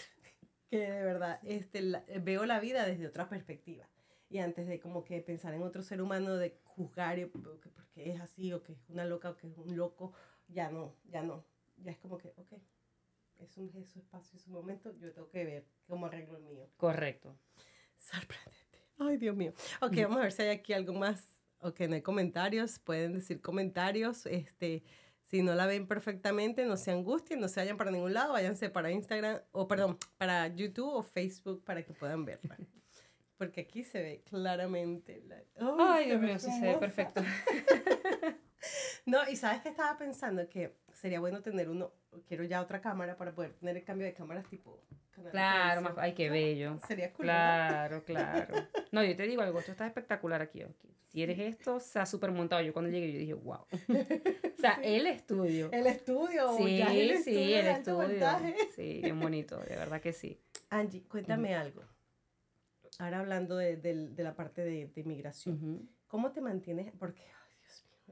[0.71, 3.85] que de verdad este, la- veo la vida desde otra perspectiva.
[4.29, 8.21] Y antes de como que pensar en otro ser humano, de juzgar y, porque es
[8.21, 10.13] así, o que es una loca, o que es un loco,
[10.47, 11.45] ya no, ya no.
[11.79, 12.53] Ya es como que, ok,
[13.43, 16.45] es, un, es su espacio, es su momento, yo tengo que ver cómo arreglo el
[16.45, 16.69] mío.
[16.77, 17.37] Correcto.
[17.97, 18.61] Sorprendente.
[18.99, 19.53] Ay, Dios mío.
[19.81, 21.45] Ok, vamos a ver si hay aquí algo más.
[21.61, 22.79] Ok, no hay comentarios.
[22.79, 24.27] Pueden decir comentarios.
[24.27, 24.83] Este,
[25.23, 28.33] si no la ven perfectamente, no se angustien, no se vayan para ningún lado.
[28.33, 32.57] Váyanse para Instagram, o perdón, para YouTube o Facebook para que puedan verla.
[33.37, 35.23] Porque aquí se ve claramente.
[35.27, 35.43] La...
[35.79, 37.23] Ay, se Dios mío, sí se ve perfecto.
[39.07, 41.93] No, y sabes que estaba pensando que sería bueno tener uno,
[42.27, 44.83] quiero ya otra cámara para poder tener el cambio de cámaras tipo.
[45.31, 46.79] Claro, más, ay, qué bello.
[46.87, 47.25] Sería cool.
[47.27, 48.55] Claro, claro.
[48.93, 50.63] No, yo te digo algo, esto está espectacular aquí.
[50.63, 50.89] aquí.
[51.05, 52.63] Si eres esto, se ha super montado.
[52.63, 53.67] Yo cuando llegué, yo dije, wow.
[54.59, 54.83] O sea, Sí.
[54.85, 55.69] el estudio.
[55.73, 58.55] El estudio, Sí, ya el sí, estudio el de alto estudio.
[58.77, 60.41] Sí, bien bonito, de verdad que sí.
[60.71, 61.83] Angie, cuéntame algo.
[62.99, 65.89] Ahora hablando de, de la parte de, de inmigración, Ujú.
[66.07, 66.93] ¿cómo te mantienes?
[66.99, 67.23] Porque,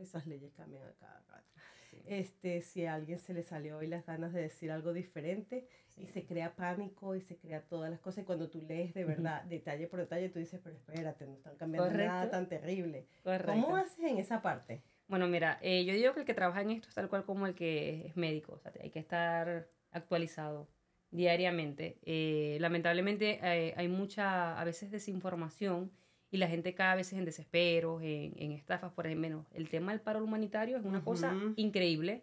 [0.01, 1.49] esas leyes cambian a cada rato.
[1.91, 2.03] Sí.
[2.07, 6.07] Este, si a alguien se le salió hoy las ganas de decir algo diferente y
[6.07, 9.43] se crea pánico y se crea todas las cosas y cuando tú lees de verdad,
[9.45, 12.31] detalle por detalle, tú dices, pero espérate, no están cambiando nada Correcto.
[12.31, 13.07] tan terrible.
[13.25, 13.53] Correcto.
[13.53, 14.83] ¿Cómo haces en esa parte?
[15.09, 17.47] Bueno, mira, eh, yo digo que el que trabaja en esto es tal cual como
[17.47, 20.69] el que es médico, o sea, hay que estar actualizado
[21.11, 21.99] diariamente.
[22.03, 25.91] Eh, lamentablemente eh, hay mucha, a veces, desinformación
[26.31, 29.47] y la gente cae a veces en desesperos, en, en estafas, por ejemplo.
[29.53, 32.23] El tema del paro humanitario es una cosa increíble.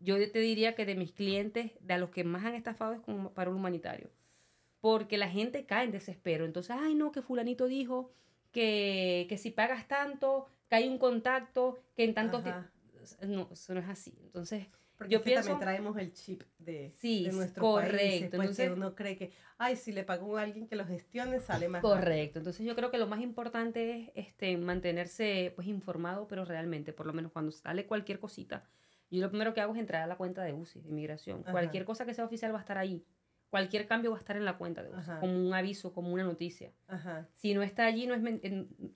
[0.00, 3.00] Yo te diría que de mis clientes, de a los que más han estafado es
[3.00, 4.10] con paro humanitario.
[4.80, 6.44] Porque la gente cae en desespero.
[6.44, 8.12] Entonces, ay, no, que fulanito dijo
[8.52, 12.42] que, que si pagas tanto, que hay un contacto, que en tanto...
[13.26, 14.14] No, eso no es así.
[14.22, 14.66] Entonces,
[14.98, 17.86] Porque Yo es pienso- también traemos el chip de, Sí, de nuestro país.
[17.88, 20.84] correcto, Pues que entonces- uno cree que, ay, si le pago a alguien que lo
[20.84, 22.40] gestione, sale más correcto.
[22.40, 27.06] Entonces, yo creo que lo más importante es este, mantenerse pues informado, pero realmente, por
[27.06, 28.64] lo menos cuando sale cualquier cosita,
[29.10, 31.40] yo lo primero que hago es entrar a la cuenta de UCI, de inmigración.
[31.42, 31.52] Ajá.
[31.52, 33.04] Cualquier cosa que sea oficial va a estar ahí.
[33.50, 35.20] Cualquier cambio va a estar en la cuenta de UCI, Ajá.
[35.20, 36.72] como un aviso, como una noticia.
[36.88, 37.26] Ajá.
[37.36, 38.22] Si no está allí, no es,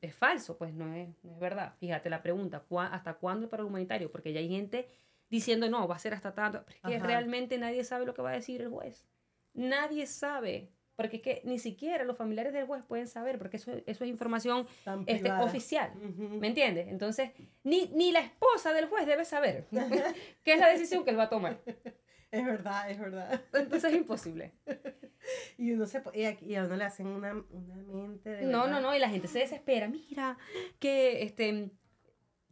[0.02, 1.74] es falso, pues no es, no es verdad.
[1.78, 4.10] Fíjate la pregunta, ¿cuá- ¿hasta cuándo el paro humanitario?
[4.10, 4.88] Porque ya hay gente
[5.32, 6.62] diciendo, no, va a ser hasta tanto.
[6.66, 7.06] Pero es que Ajá.
[7.06, 9.08] realmente nadie sabe lo que va a decir el juez.
[9.54, 10.70] Nadie sabe.
[10.94, 14.10] Porque es que ni siquiera los familiares del juez pueden saber, porque eso, eso es
[14.10, 14.66] información
[15.06, 15.90] este, oficial.
[15.96, 16.86] ¿Me entiendes?
[16.88, 17.30] Entonces,
[17.64, 19.66] ni, ni la esposa del juez debe saber
[20.44, 21.60] qué es la decisión que él va a tomar.
[22.32, 23.42] Es verdad, es verdad.
[23.52, 24.52] Entonces es imposible.
[25.56, 28.80] Y uno se y, a uno le hacen una, una mente de No, verdad.
[28.80, 29.86] no, no, y la gente se desespera.
[29.86, 30.36] Mira,
[30.80, 31.70] que este,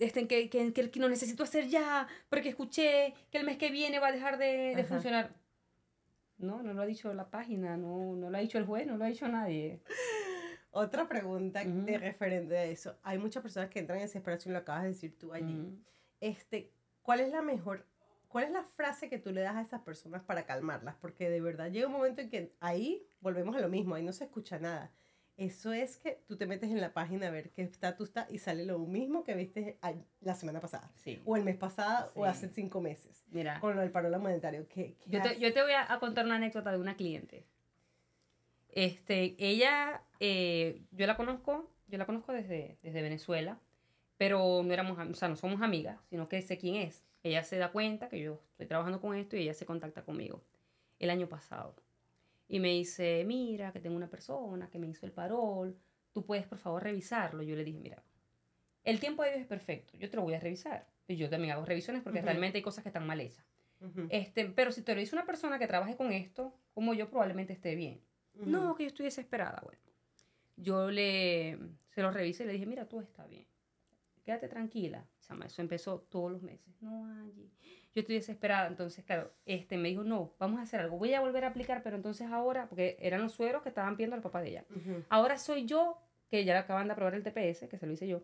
[0.00, 3.70] este que, que, que, que lo necesito hacer ya, porque escuché que el mes que
[3.70, 5.34] viene va a dejar de, de funcionar.
[6.38, 8.96] No, no lo ha dicho la página, no, no lo ha dicho el juez, no
[8.96, 9.82] lo ha dicho nadie.
[10.70, 11.84] Otra pregunta Ujú.
[11.84, 12.96] de referente a eso.
[13.02, 15.54] Hay muchas personas que entran en desesperación, lo acabas de decir tú allí.
[15.54, 15.78] Ujú.
[16.20, 16.72] Este,
[17.02, 17.84] ¿cuál es la mejor,
[18.28, 20.94] cuál es la frase que tú le das a esas personas para calmarlas?
[21.00, 24.12] Porque de verdad llega un momento en que ahí volvemos a lo mismo, ahí no
[24.12, 24.90] se escucha nada.
[25.40, 28.36] Eso es que tú te metes en la página a ver qué estatus está y
[28.36, 29.78] sale lo mismo que viste
[30.20, 31.18] la semana pasada, Sí.
[31.24, 34.68] o el mes pasado, o hace cinco meses, Mira, con lo del paro monetario.
[34.68, 35.40] ¿Qué, qué yo te, haces?
[35.40, 37.46] yo te voy a, contar una anécdota de una cliente.
[38.68, 43.58] Este, ella, eh, yo la conozco, yo la conozco desde, desde Venezuela,
[44.18, 47.02] pero no éramos, am- o sea, no somos amigas, sino que sé quién es.
[47.22, 50.42] Ella se da cuenta que yo estoy trabajando con esto y ella se contacta conmigo
[50.98, 51.74] el año pasado.
[52.50, 55.78] Y me dice, mira, que tengo una persona que me hizo el parol,
[56.12, 57.44] tú puedes por favor revisarlo.
[57.44, 58.02] Yo le dije, mira,
[58.82, 60.88] el tiempo de Dios es perfecto, yo te lo voy a revisar.
[61.06, 63.46] Y yo también hago revisiones porque realmente hay cosas que están mal hechas.
[64.08, 67.52] Este, pero si te lo dice una persona que trabaje con esto, como yo, probablemente
[67.52, 68.00] esté bien.
[68.34, 69.60] No, que yo estoy desesperada.
[69.64, 69.80] Bueno,
[70.56, 71.56] yo le,
[71.88, 73.46] se lo revisé y le dije, mira, todo está bien.
[74.30, 75.04] Quédate tranquila.
[75.22, 76.72] Chama, eso empezó todos los meses.
[76.80, 77.50] No, Angie,
[77.92, 78.68] yo estoy desesperada.
[78.68, 80.98] Entonces, claro, este, me dijo, no, vamos a hacer algo.
[80.98, 84.14] Voy a volver a aplicar, pero entonces ahora, porque eran los sueros que estaban viendo
[84.14, 84.64] al papá de ella.
[85.08, 88.06] Ahora soy yo, que ya le acaban de aprobar el TPS, que se lo hice
[88.06, 88.22] yo.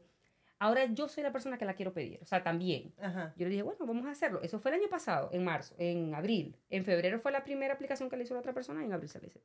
[0.60, 2.20] Ahora yo soy la persona que la quiero pedir.
[2.22, 2.94] O sea, también.
[3.00, 3.34] Ajá.
[3.36, 4.40] Yo le dije, bueno, vamos a hacerlo.
[4.42, 6.56] Eso fue el año pasado, en marzo, en abril.
[6.70, 9.08] En febrero fue la primera aplicación que le hizo la otra persona y en abril
[9.08, 9.40] se le hizo.
[9.40, 9.42] o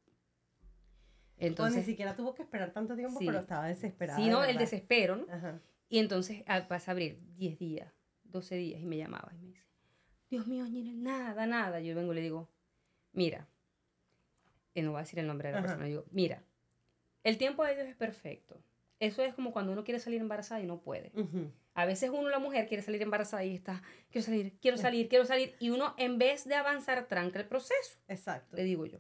[1.42, 3.26] ni Entonces, siquiera tuvo que esperar tanto tiempo, Sí.
[3.26, 4.20] pero estaba desesperada.
[4.20, 5.26] sí, no, el desespero, ¿no?
[5.34, 5.60] Ajá.
[5.92, 7.92] Y entonces ah, vas a abrir 10 días,
[8.24, 9.66] 12 días y me llamaba y me dice,
[10.30, 11.82] Dios mío, Ginel, nada, nada.
[11.82, 12.50] Yo vengo y le digo,
[13.12, 13.50] mira,
[14.74, 15.68] y no voy a decir el nombre de la Ajá.
[15.68, 16.44] persona, digo, mira,
[17.26, 18.64] el tiempo de Dios es perfecto.
[19.02, 21.12] Eso es como cuando uno quiere salir embarazada y no puede.
[21.74, 23.82] A veces uno, la mujer, quiere salir embarazada y está,
[24.12, 28.00] quiero salir, quiero salir, quiero salir, y uno en vez de avanzar tranca el proceso,
[28.08, 28.56] Exacto.
[28.56, 29.00] le digo yo.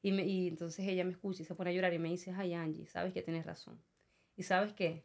[0.00, 2.32] Y, me- y entonces ella me escucha y se pone a llorar y me dice,
[2.34, 3.78] ay Angie, sabes que tienes razón.
[4.36, 5.04] Y sabes que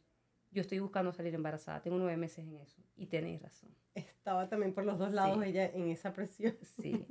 [0.52, 3.70] yo estoy buscando salir embarazada, tengo nueve meses en eso, y tenés razón.
[3.93, 5.50] Estaba también por los dos lados Sí.
[5.50, 6.58] ella en esa presión.
[6.62, 7.06] Sí.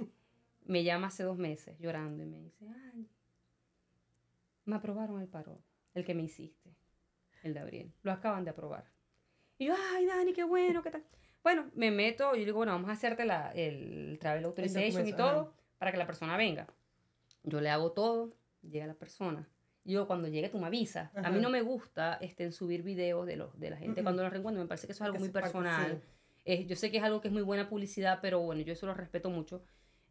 [0.64, 3.08] me llama hace dos meses llorando y me dice, Angie,
[4.64, 5.58] me aprobaron el paro,
[5.94, 6.74] el que me hiciste,
[7.42, 7.92] el de abril.
[8.02, 8.84] Lo acaban de aprobar.
[9.58, 11.04] Y yo, ay, Dani, qué bueno, qué tal.
[11.42, 15.40] Bueno, me meto y digo, bueno, vamos a hacerte la, el travel authorization y todo
[15.42, 15.52] ajá.
[15.78, 16.66] para que la persona venga.
[17.44, 19.48] Yo le hago todo, llega la persona.
[19.86, 21.10] Yo, cuando llegue, tú me avisas.
[21.14, 24.04] A mí no me gusta este, subir videos de, los, de la gente Ujú.
[24.04, 24.62] cuando los reencuentro.
[24.62, 26.02] Me parece que eso es algo muy personal.
[26.44, 28.94] yo sé que es algo que es muy buena publicidad, pero bueno, yo eso lo
[28.94, 29.62] respeto mucho.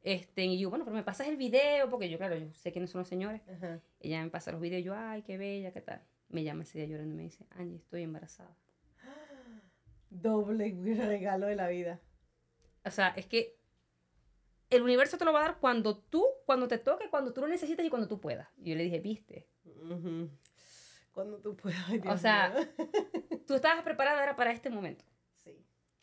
[0.01, 2.91] Este, y yo, bueno, pero me pasas el video, porque yo, claro, yo sé quiénes
[2.91, 3.41] son los señores.
[3.49, 3.81] Ajá.
[3.99, 6.01] Ella me pasa los videos, yo, ay, qué bella, qué tal.
[6.29, 8.55] Me llama ese día llorando y me dice, Angie, estoy embarazada.
[10.09, 11.99] Doble regalo de la vida.
[12.85, 13.57] O sea, es que
[14.69, 17.47] el universo te lo va a dar cuando tú, cuando te toque, cuando tú lo
[17.47, 18.47] necesites y cuando tú puedas.
[18.57, 19.47] Y yo le dije, viste.
[21.11, 21.79] Cuando tú puedas.
[22.07, 22.53] O sea,
[23.47, 25.05] tú estabas preparada era para este momento.
[25.43, 25.51] sí.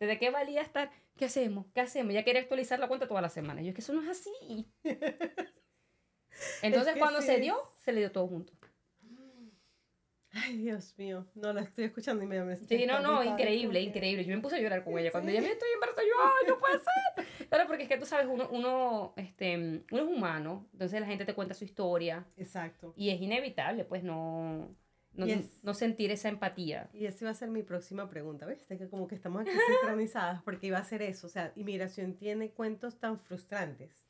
[0.00, 0.90] ¿Desde qué valía estar?
[1.16, 1.66] ¿Qué hacemos?
[1.74, 2.14] ¿Qué hacemos?
[2.14, 3.62] Ya quería actualizar la cuenta todas las semanas.
[3.64, 4.66] Yo, es que eso no es así.
[6.62, 7.40] Entonces, que cuando sí se es.
[7.42, 8.52] dio, se le dio todo junto.
[10.34, 11.26] Ay, Dios mío.
[11.34, 14.24] No, la estoy escuchando y me me- Sí, no, no, increíble, increíble.
[14.24, 15.10] Yo me puse a llorar con ella.
[15.10, 17.26] Cuando ella me estoy embarazada, yo, ¡ay, no puede ser!
[17.52, 19.56] Claro, porque es que tú sabes, uno, uno, este,
[19.90, 22.94] uno es humano, entonces la gente te cuenta su historia Exacto.
[22.96, 24.74] y es inevitable, pues, no,
[25.12, 26.88] no, es- no sentir esa empatía.
[26.94, 28.78] Y esa iba a ser mi próxima pregunta, ¿viste?
[28.78, 31.26] Que como que estamos aquí sincronizadas porque iba a ser eso.
[31.26, 34.02] O sea, inmigración tiene cuentos tan frustrantes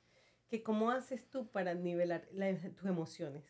[0.49, 3.43] que cómo haces tú para nivelar la- tus emociones.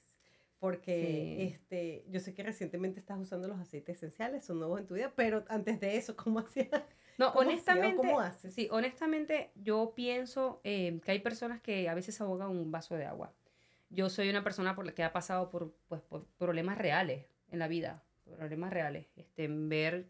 [0.59, 1.43] Porque Sí.
[1.53, 5.13] este, yo sé que recientemente estás usando los aceites esenciales, son nuevos en tu vida,
[5.15, 6.83] pero antes de eso, ¿cómo hacías?
[7.19, 8.55] No, ¿Cómo hacías o honestamente, cómo haces?
[8.55, 13.05] sí, honestamente, yo pienso eh, que hay personas que a veces ahogan un vaso de
[13.05, 13.33] agua.
[13.91, 17.59] Yo soy una persona por la que ha pasado por, pues, por problemas reales en
[17.59, 19.07] la vida, problemas reales.
[19.17, 20.09] Este, ver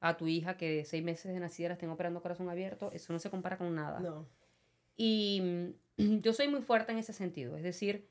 [0.00, 3.12] a tu hija que de seis meses de nacida la estén operando corazón abierto, eso
[3.12, 3.98] no se compara con nada.
[4.00, 4.26] No.
[4.96, 8.08] Y mm, yo soy muy fuerte en ese sentido, es decir,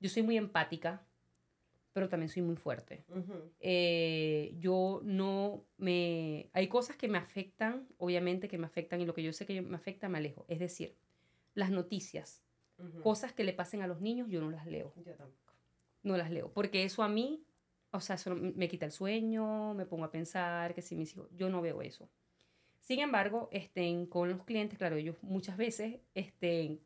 [0.00, 1.02] yo soy muy empática,
[1.92, 3.04] pero también soy muy fuerte.
[3.60, 6.48] Eh, yo no me...
[6.52, 9.60] Hay cosas que me afectan, obviamente que me afectan, y lo que yo sé que
[9.60, 10.44] me afecta me alejo.
[10.48, 10.96] Es decir,
[11.54, 12.42] las noticias,
[13.02, 14.92] cosas que le pasen a los niños, yo no las leo.
[14.96, 15.52] Yo tampoco.
[16.02, 17.44] No las leo, porque eso a mí,
[17.92, 21.28] o sea, eso me quita el sueño, me pongo a pensar que si mis hijos,
[21.36, 22.08] yo no veo eso.
[22.80, 26.80] Sin embargo, estén con los clientes, claro, ellos muchas veces, estén,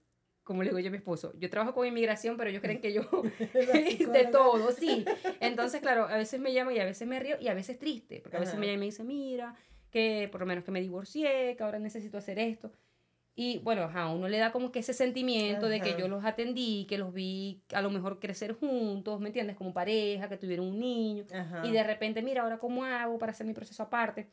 [0.47, 2.93] como le digo yo a mi esposo, yo trabajo con inmigración, pero ellos creen que
[2.93, 3.03] yo
[4.13, 5.05] de todo, sí.
[5.41, 8.21] Entonces, claro, a veces me llama y a veces me río y a veces triste,
[8.21, 8.61] porque a veces Ajá.
[8.61, 9.57] me llama y me dice, mira,
[9.91, 12.71] que por lo menos que me divorcié, que ahora necesito hacer esto.
[13.35, 16.87] Y bueno, a uno le da como que ese sentimiento de que yo los atendí,
[16.89, 19.57] que los vi a lo mejor crecer juntos, ¿me entiendes?
[19.57, 21.25] Como pareja, que tuvieron un niño.
[21.35, 21.67] Ajá.
[21.67, 24.31] Y de repente, mira, ahora cómo hago para hacer mi proceso aparte.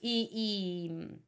[0.00, 1.20] Y, y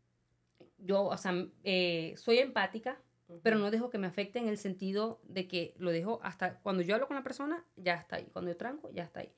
[0.79, 1.33] yo, o sea,
[1.63, 3.01] eh, soy empática,
[3.43, 6.83] pero no dejo que me afecte en el sentido de que lo dejo hasta cuando
[6.83, 8.27] yo hablo con la persona, ya está ahí.
[8.33, 9.33] Cuando yo tranco, ya está ahí.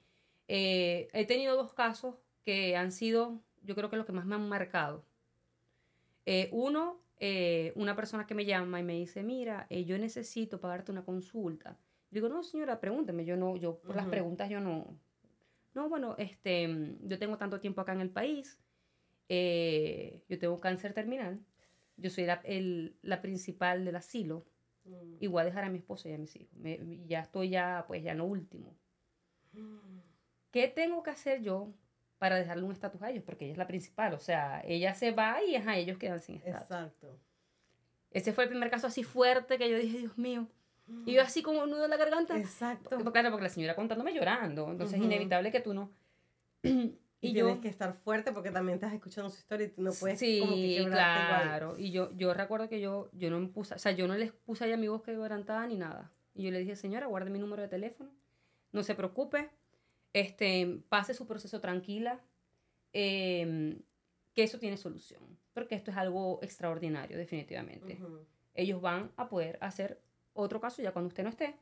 [0.48, 4.34] Eh, he tenido dos casos que han sido, yo creo que los que más me
[4.34, 5.04] han marcado.
[6.26, 10.60] Eh, uno, eh, una persona que me llama y me dice, mira, eh, yo necesito
[10.60, 11.78] pagarte una consulta.
[12.10, 13.24] Digo, no, señora, pregúnteme.
[13.24, 14.10] Yo no, yo por las Ujú.
[14.10, 14.98] preguntas yo no.
[15.74, 18.58] No, bueno, este, yo tengo tanto tiempo acá en el país.
[19.28, 21.40] eh, yo tengo cáncer terminal.
[21.96, 24.44] Yo soy la, el- la principal del asilo
[24.84, 25.16] Mm.
[25.20, 26.52] y voy a dejar a mi esposo y a mis hijos.
[26.58, 28.76] Me- ya estoy ya, pues ya en lo último.
[30.50, 31.72] ¿Qué tengo que hacer yo
[32.18, 33.24] para dejarle un estatus a ellos?
[33.24, 34.14] Porque ella es la principal.
[34.14, 36.62] O sea, ella se va y ajá, ellos quedan sin estatus.
[36.62, 37.18] Exacto.
[38.10, 40.46] Ese fue el primer caso así fuerte que yo dije, Dios mío.
[41.06, 42.36] Y yo así como un nudo en la garganta.
[42.36, 42.90] Exacto.
[42.90, 44.70] Porque, claro, porque la señora contándome llorando.
[44.70, 45.90] Entonces es inevitable que tú no.
[47.24, 49.92] Y, y tienes que estar fuerte porque también estás escuchando su historia y tú no
[49.92, 51.42] puedes sí, como que quebrarte igual.
[51.42, 51.78] claro.
[51.78, 54.32] Y yo, yo recuerdo que yo, yo no me puse, o sea, yo no les
[54.32, 56.12] puse ahí a mi voz que quebrantada ni nada.
[56.34, 58.10] Y yo le dije, señora, guarde mi número de teléfono,
[58.72, 59.50] no se preocupe,
[60.12, 62.20] este, pase su proceso tranquila,
[62.92, 63.80] em,
[64.32, 65.22] que eso tiene solución,
[65.52, 67.98] porque esto es algo extraordinario, definitivamente.
[68.54, 70.00] Ellos van a poder hacer
[70.32, 71.56] otro caso ya cuando usted no esté,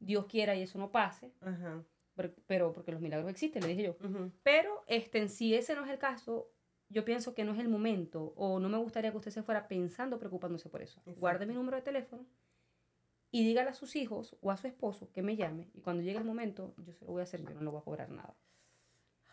[0.00, 1.82] Dios quiera y eso no pase, Ajá.
[2.20, 3.96] Pero, pero porque los milagros existen, le dije yo.
[4.06, 4.30] Ujú.
[4.42, 6.50] Pero este, si ese no es el caso,
[6.88, 9.68] yo pienso que no es el momento o no me gustaría que usted se fuera
[9.68, 10.98] pensando, preocupándose por eso.
[11.00, 11.20] Exacto.
[11.20, 12.26] Guarde mi número de teléfono
[13.30, 16.18] y dígale a sus hijos o a su esposo que me llame y cuando llegue
[16.18, 18.34] el momento yo se lo voy a hacer, yo no le voy a cobrar nada.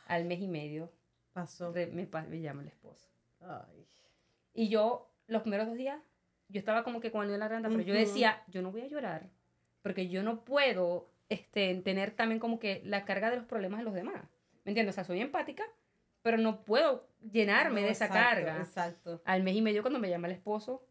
[0.08, 0.92] Al mes y medio
[1.34, 1.72] Pasó.
[1.74, 3.10] re- me, me llama el esposo.
[3.42, 3.86] Ay.
[4.54, 6.02] Y yo, los primeros dos días,
[6.48, 8.82] yo estaba como que con el en la garganta, pero yo decía, yo no voy
[8.82, 9.30] a llorar,
[9.82, 13.86] porque yo no puedo este, tener también como que la carga de los problemas de
[13.86, 14.24] los demás.
[14.64, 14.94] ¿Me entiendes?
[14.94, 15.64] O sea, soy empática,
[16.22, 18.58] pero no puedo llenarme No, de esa exacto, carga.
[18.58, 19.22] Exacto.
[19.26, 20.86] Al mes y medio cuando me llama el esposo,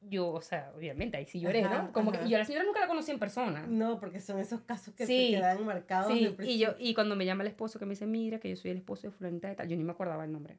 [0.00, 1.92] yo, o sea, obviamente, ahí sí lloré, Ajá, ¿no?
[1.92, 3.66] Como que, y yo a la señora nunca la conocí en persona.
[3.66, 5.30] No, porque son esos casos que Sí.
[5.32, 6.12] te quedan marcados.
[6.12, 8.56] Sí, y, yo, y cuando me llama el esposo que me dice, mira, que yo
[8.56, 10.58] soy el esposo de fulanita de tal, yo ni me acordaba el nombre.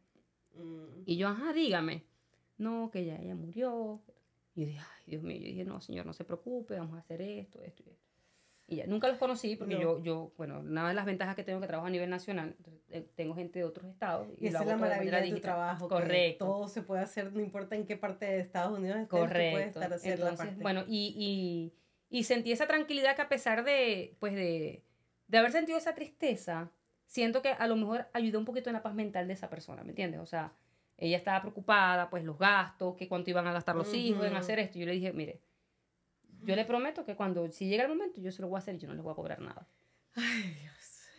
[0.56, 1.04] Mm.
[1.06, 2.04] Y yo, ajá, dígame.
[2.58, 4.02] No, que ya ella murió.
[4.56, 5.38] Y yo dije, ay, Dios mío.
[5.38, 8.07] Yo dije, no, señor, no se preocupe, vamos a hacer esto, esto y esto.
[8.70, 9.82] Y ya, nunca los conocí porque No.
[9.82, 12.53] yo, yo, bueno, una de las ventajas que tengo que trabajo a nivel nacional,
[12.89, 14.28] eh, tengo gente de otros estados.
[14.38, 15.88] Y esa lo es la de maravilla manera de tu trabajo.
[15.88, 16.45] que Correcto.
[16.45, 19.32] todo se puede hacer, no importa en qué parte de Estados Unidos estés, tú puedes
[19.32, 19.80] Correcto.
[19.80, 20.61] estar haciendo la parte.
[20.61, 21.72] bueno, y,
[22.09, 24.84] y, y sentí esa tranquilidad que a pesar de, pues de,
[25.28, 26.70] de haber sentido esa tristeza,
[27.05, 29.84] siento que a lo mejor ayudó un poquito en la paz mental de esa persona,
[29.84, 30.20] ¿me entiendes?
[30.20, 30.51] O sea,
[30.97, 34.59] ella estaba preocupada, pues los gastos, que cuánto iban a gastar los hijos en hacer
[34.59, 34.78] esto.
[34.78, 35.39] Yo le dije, mire,
[36.48, 38.76] yo le prometo que cuando, si llega el momento, yo se lo voy a hacer
[38.76, 39.68] y yo no les voy a cobrar nada.
[40.16, 40.74] Ay, Dios.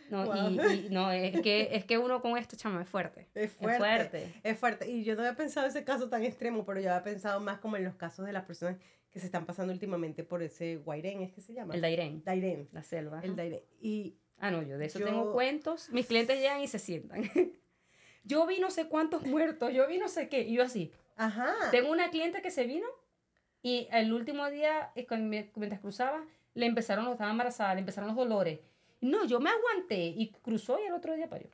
[0.09, 0.49] No, Wow.
[0.49, 3.27] y, y no, es que, es que uno con esto, chama, es fuerte.
[3.35, 3.77] Es Es fuerte.
[3.77, 4.33] fuerte.
[4.43, 4.89] Es fuerte.
[4.91, 7.77] Y yo no había pensado ese caso tan extremo, pero yo había pensado más como
[7.77, 8.77] en los casos de las personas
[9.11, 11.75] que se están pasando últimamente por ese Guairén, ¿es que se llama?
[11.75, 12.69] El Dairén, Dairén.
[12.71, 13.21] la selva.
[13.23, 13.35] El.
[13.35, 13.61] Dairén.
[13.81, 15.89] Y Ah, no, yo de eso Yo- tengo cuentos.
[15.91, 17.23] Mis clientes llegan y se sientan.
[18.23, 20.41] yo vi no sé cuántos muertos, yo vi no sé qué.
[20.41, 20.91] Y yo así.
[21.17, 21.53] Ajá.
[21.71, 22.87] Tengo una cliente que se vino
[23.61, 25.05] y el último día, eh,
[25.55, 28.59] mientras cruzaba, le empezaron, estaba embarazada, le empezaron los dolores.
[29.01, 31.49] No, yo me aguanté y cruzó y el otro día parió.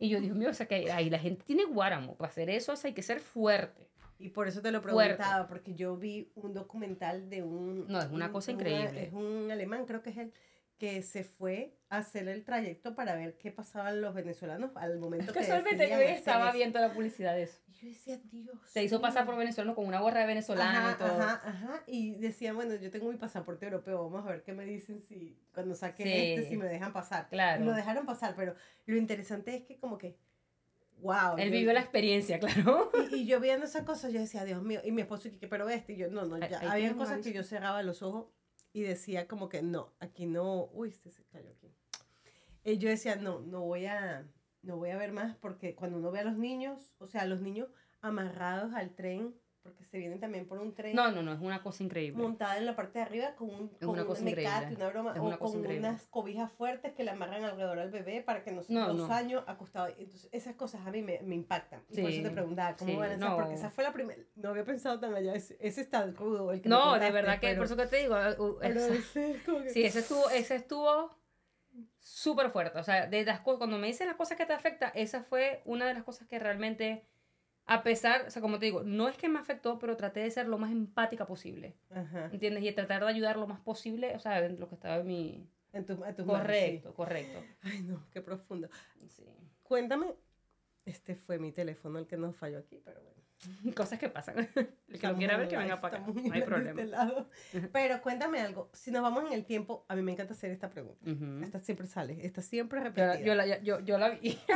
[0.00, 2.14] Y yo, Dios mío, o sea que ahí la gente tiene guáramo.
[2.16, 3.88] Para hacer eso o sea, hay que ser fuerte.
[4.18, 5.14] Y por eso te lo Fuerte.
[5.14, 7.86] preguntaba, porque yo vi un documental de un...
[7.88, 9.04] No, es una un- cosa una- increíble.
[9.06, 10.32] es un alemán, creo que es él,
[10.80, 15.32] que se fue a hacer el trayecto para ver qué pasaban los venezolanos al momento
[15.32, 16.56] que Casualmente yo estaba eso.
[16.56, 17.58] viendo la publicidad de eso.
[17.68, 19.32] Y yo decía, Dios Se hizo pasar mío".
[19.32, 21.20] por venezolano con una gorra de venezolano Ajá, y todo.
[21.22, 21.82] ajá, ajá.
[21.86, 25.38] Y decía, bueno, yo tengo mi pasaporte europeo, vamos a ver qué me dicen si
[25.52, 26.10] cuando saque Sí.
[26.40, 27.28] este, si me dejan pasar.
[27.28, 27.62] Claro.
[27.62, 28.54] Y lo dejaron pasar, pero
[28.86, 30.16] lo interesante es que como que,
[31.02, 31.36] wow.
[31.36, 32.90] Él yo- vivió la experiencia, claro.
[33.10, 35.92] y, y yo viendo esas cosas, yo decía, Dios mío, y mi esposo, pero este,
[35.92, 38.26] y yo, no, no, ya, había cosas que yo cerraba los ojos
[38.72, 41.74] y decía como que no, aquí no, uy, este se cayó aquí.
[42.78, 44.28] Yo decía, no, no voy a,
[44.62, 47.40] no voy a ver más porque cuando uno ve a los niños, o sea, los
[47.40, 47.68] niños
[48.00, 50.96] amarrados al tren, porque se vienen también por un tren.
[50.96, 52.20] No, no, no, es una cosa increíble.
[52.22, 55.10] montada en la parte de arriba con un, con una un cosa mecate, una broma,
[55.18, 55.78] o con increíble.
[55.88, 59.08] unas cobijas fuertes que le amarran alrededor al bebé para que no se No, dos
[59.08, 59.14] no.
[59.14, 59.88] años acostado.
[59.88, 61.82] Entonces, esas cosas a mí me, me impactan.
[61.90, 63.20] Y por eso te preguntaba, ¿cómo sí, van a ser?
[63.20, 63.36] no.
[63.36, 66.52] Porque esa fue la primera, no había pensado tan allá, ese, ese está rudo.
[66.52, 68.88] El que No, de verdad que, pero- por eso que te digo, uh, uh, ese
[69.12, 71.14] que- sí, ese estuvo, ese estuvo
[71.98, 72.78] súper fuerte.
[72.78, 75.62] O sea, de las cosas, cuando me dicen las cosas que te afecta, esa fue
[75.64, 77.04] una de las cosas que realmente,
[77.72, 80.30] a pesar, o sea, como te digo, no es que me afectó, pero traté de
[80.30, 81.76] ser lo más empática posible.
[81.90, 82.64] Ajá, ¿Entiendes?
[82.64, 85.46] Y tratar de ayudar lo más posible, o sea, en lo que estaba en mi...
[85.72, 86.22] en tus en sí.
[86.24, 87.42] Correcto, correcto.
[87.62, 88.68] Ay, no, qué profundo.
[89.08, 89.24] Sí.
[89.62, 90.14] Cuéntame,
[90.84, 93.20] este fue mi teléfono el que nos falló aquí, pero bueno.
[93.74, 94.36] Cosas que pasan.
[94.88, 96.06] El que lo quiera ver, que venga para acá.
[96.12, 96.70] No hay problema.
[96.80, 97.30] este lado.
[97.72, 98.68] Pero cuéntame algo.
[98.74, 101.08] Si nos vamos en el tiempo, a mí me encanta hacer esta pregunta.
[101.42, 102.18] Esta siempre sale.
[102.26, 103.14] Esta siempre Yo, repetida.
[103.14, 104.38] la- yo, la, yo, yo la vi.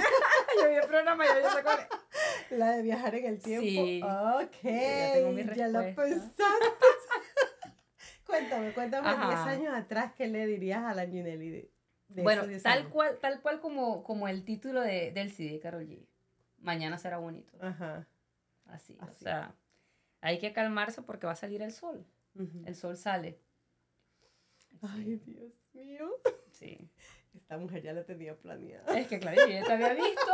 [0.63, 2.59] yo vi el programa, yo, yo sé cuál es.
[2.59, 3.67] La de viajar en el tiempo.
[3.67, 4.03] Sí.
[4.03, 4.63] Ok.
[4.63, 6.43] Ya tengo mi ya la pensaste.
[8.27, 9.29] cuéntame, cuéntame Ajá.
[9.29, 11.71] 10 años atrás, ¿qué le dirías a la Ginelli de,
[12.09, 12.93] de Bueno, esos 10 tal años?
[12.93, 16.07] cual, tal cual como, como el título de, del CD Carol G.
[16.59, 17.57] Mañana será bonito.
[17.61, 18.07] Ajá.
[18.67, 18.97] Así.
[19.01, 19.55] O sea,
[20.21, 22.07] hay que calmarse porque va a salir el sol.
[22.35, 22.63] Ujú.
[22.67, 23.39] El sol sale.
[24.83, 26.11] Ay, Dios mío.
[26.51, 26.91] Sí.
[27.35, 28.99] Esta mujer ya la tenía planeada.
[28.99, 30.32] Es que claro, yo ya te había visto.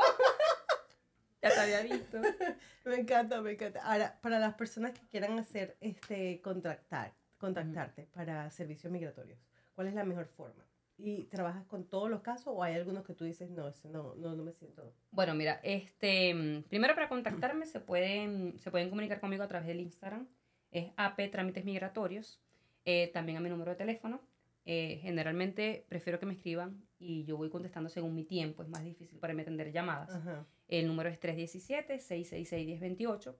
[1.42, 2.20] ya te había visto.
[2.84, 3.82] Me encanta, me encanta.
[3.82, 9.38] Ahora, para las personas que quieran hacer este contactar, contactarte para servicios migratorios,
[9.74, 10.64] ¿cuál es la mejor forma?
[10.96, 14.14] ¿Y trabajas con todos los casos o hay algunos que tú dices, no, ese no,
[14.16, 14.92] no, no me siento?
[15.10, 19.80] Bueno, mira, este, primero para contactarme se pueden, se pueden comunicar conmigo a través del
[19.80, 20.26] Instagram.
[20.70, 22.40] Es AP Trámites Migratorios.
[22.84, 24.20] Eh, también a mi número de teléfono.
[24.64, 28.62] Eh, generalmente prefiero que me escriban y yo voy contestando según mi tiempo.
[28.62, 30.10] Es más difícil para mí atender llamadas.
[30.10, 30.46] Ajá.
[30.68, 33.34] El número es 317-666-1028.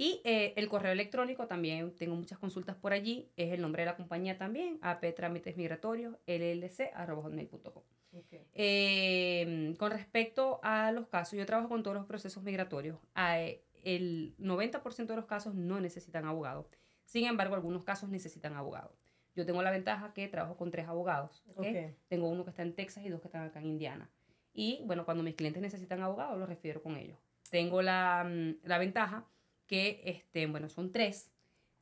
[0.00, 3.86] Y eh, el correo electrónico también, tengo muchas consultas por allí, es el nombre de
[3.86, 7.82] la compañía también, AP Trámites Migratorios, llc.com.
[8.12, 8.32] Ok.
[8.54, 12.98] Eh, con respecto a los casos, yo trabajo con todos los procesos migratorios.
[13.14, 16.66] Eh, el 90% de los casos no necesitan abogado.
[17.04, 18.96] Sin embargo, algunos casos necesitan abogado.
[19.40, 21.42] Yo tengo la ventaja que trabajo con tres abogados.
[21.56, 21.60] ¿ok?
[21.60, 21.94] Ok.
[22.08, 24.10] Tengo uno que está en Texas y dos que están acá en Indiana.
[24.52, 27.18] Y bueno, cuando mis clientes necesitan abogado, los refiero con ellos.
[27.50, 29.24] Tengo la, mm, la ventaja
[29.66, 31.32] que, este, bueno, son tres.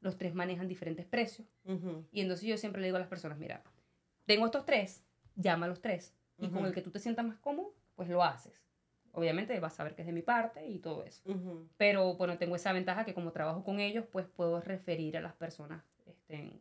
[0.01, 1.49] Los tres manejan diferentes precios.
[1.65, 2.07] Ujú.
[2.13, 3.65] Y entonces yo siempre le digo a las personas, mira,
[4.25, 5.03] tengo estos tres,
[5.35, 6.15] llama a los tres.
[6.39, 6.67] Y con Ujú.
[6.67, 8.65] el que tú te sientas más cómodo, pues lo haces.
[9.11, 11.29] Obviamente vas a ver que es de mi parte y todo eso.
[11.29, 11.69] Ujú.
[11.77, 15.35] Pero bueno, tengo esa ventaja que como trabajo con ellos, pues puedo referir a las
[15.35, 16.61] personas este,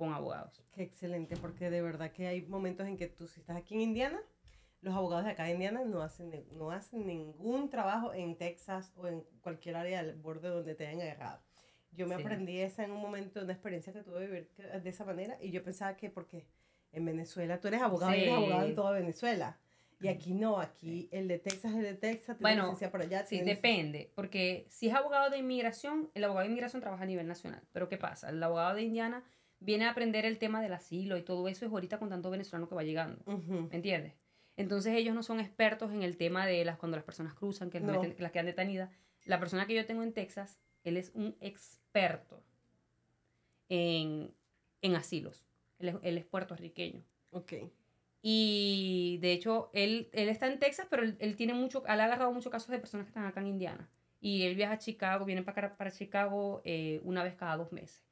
[0.00, 0.62] con abogados.
[0.72, 3.82] Qué excelente, porque de verdad que hay momentos en que tú, si estás aquí en
[3.82, 4.18] Indiana,
[4.80, 9.06] los abogados de acá de Indiana no hacen, no hacen ningún trabajo en Texas o
[9.06, 11.42] en cualquier área del borde donde te hayan agarrado.
[11.92, 12.22] Yo me Sí.
[12.22, 14.48] aprendí esa en un momento, una experiencia que tuve de vivir
[14.82, 16.46] de esa manera, y yo pensaba que porque
[16.92, 18.34] en Venezuela tú eres abogado y eres Sí.
[18.36, 19.58] abogado en toda Venezuela.
[20.02, 23.22] Y aquí no, aquí el de Texas es el de Texas, tiene Bueno, por allá.
[23.26, 27.02] Sí, tiene lic- depende, porque si es abogado de inmigración, el abogado de inmigración trabaja
[27.02, 27.60] a nivel nacional.
[27.72, 28.30] Pero ¿qué pasa?
[28.30, 29.22] El abogado de Indiana
[29.60, 32.68] viene a aprender el tema del asilo y todo eso es ahorita con tanto venezolano
[32.68, 33.22] que va llegando.
[33.26, 33.68] Ujú.
[33.70, 34.14] ¿Me entiendes?
[34.56, 37.80] Entonces ellos no son expertos en el tema de las cuando las personas cruzan, que,
[37.80, 38.02] las No.
[38.02, 38.90] meten- que las quedan detenidas.
[39.24, 42.42] La persona que yo tengo en Texas, él es un experto
[43.68, 44.34] en,
[44.82, 45.44] en asilos.
[45.78, 47.02] Él es, él es puertorriqueño.
[47.30, 47.52] Ok.
[48.22, 52.04] Y de hecho, él, él está en Texas, pero él, él tiene mucho, él ha
[52.04, 53.88] agarrado muchos casos de personas que están acá en Indiana.
[54.20, 58.04] Y él viaja a Chicago, viene para, para Chicago eh, una vez cada dos meses.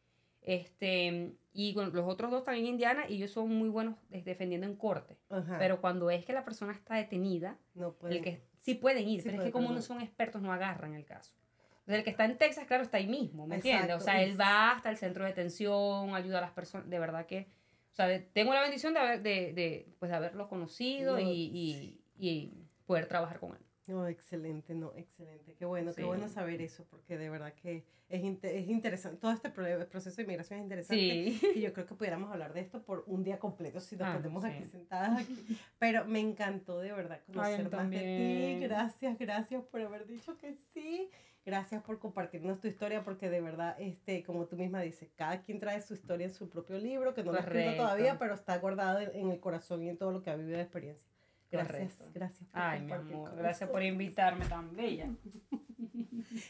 [0.42, 4.66] Este, y bueno, los otros dos están en Indiana y ellos son muy buenos defendiendo
[4.66, 5.18] en corte.
[5.28, 5.56] Ajá.
[5.58, 9.28] Pero cuando es que la persona está detenida, no el que sí pueden ir, Sí
[9.28, 11.34] pero es que como no son expertos, no agarran el caso.
[11.80, 13.96] Entonces, el que está en Texas, claro, está ahí mismo, ¿me entiendes?
[13.96, 17.24] O sea, él va hasta el centro de detención, ayuda a las personas, de verdad
[17.24, 17.48] que,
[17.92, 21.20] o sea, de- tengo la bendición de, haber, de, de, pues, de haberlo conocido No,
[21.20, 22.52] y, y, y
[22.84, 23.62] poder trabajar con él.
[23.88, 25.54] No, excelente, no, excelente.
[25.54, 29.18] Qué bueno, qué bueno saber eso, porque de verdad que es, inte- es interesante.
[29.18, 30.96] Todo este pro- proceso de inmigración es interesante.
[31.00, 31.40] Sí.
[31.54, 34.14] Y yo creo que pudiéramos hablar de esto por un día completo si nos Ah,
[34.14, 34.50] ponemos sí.
[34.50, 35.58] aquí sentadas aquí.
[35.78, 38.64] Pero me encantó de verdad conocer más de ti.
[38.64, 41.08] Gracias, gracias por haber dicho que sí.
[41.46, 45.58] Gracias por compartirnos tu historia, porque de verdad, este, como tú misma dices, cada quien
[45.58, 47.82] trae su historia en su propio libro, que no lo ha escrito Correcto.
[47.84, 50.58] todavía, pero está guardado en, en el corazón y en todo lo que ha vivido
[50.58, 51.07] de experiencia.
[51.50, 52.10] Gracias, Correcto.
[52.14, 55.08] gracias por Ay, mi amor, gracias por invitarme tan bella.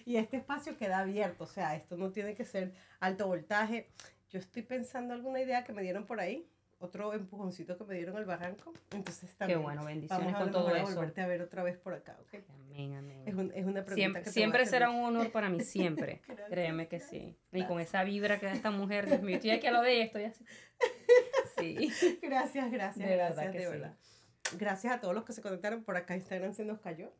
[0.05, 3.91] Y este espacio queda abierto, o sea, esto no tiene que ser alto voltaje.
[4.31, 8.17] Yo estoy pensando alguna idea que me dieron por ahí, otro empujoncito que me dieron
[8.17, 8.73] al barranco.
[8.91, 10.95] Entonces Qué también bueno, vamos bendiciones a, con todo a eso.
[10.95, 12.43] volverte a ver otra vez por acá, ¿ok?
[12.55, 13.23] Amén, amén.
[13.27, 16.23] Es, un- es una pregunta Siempre, que siempre será un honor para mí, siempre.
[16.27, 17.39] Gracias, Créeme que gracias, sí.
[17.53, 20.03] Y con esa vibra que da esta mujer, Dios mío, estoy aquí a lo de
[20.03, 20.33] esto, ya.
[21.59, 21.91] Sí.
[22.23, 23.71] Gracias, gracias, De verdad gracias, que de sí.
[24.57, 26.15] Gracias a todos los que se conectaron por acá.
[26.17, 27.13] Instagram se nos cayó.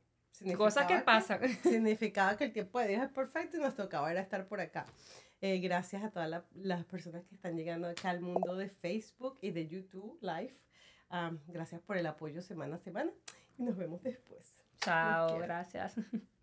[0.57, 1.49] Cosas que Significaba pasan.
[1.63, 4.87] significaba que el tiempo de Dios es perfecto y nos tocaba era estar por acá.
[5.41, 9.39] Eh, gracias a todas la- las personas que están llegando acá al mundo de Facebook
[9.41, 10.57] y de YouTube Live.
[11.11, 13.11] Am, gracias por el apoyo semana a semana
[13.57, 14.61] y nos vemos después.
[14.81, 15.95] Chao, gracias.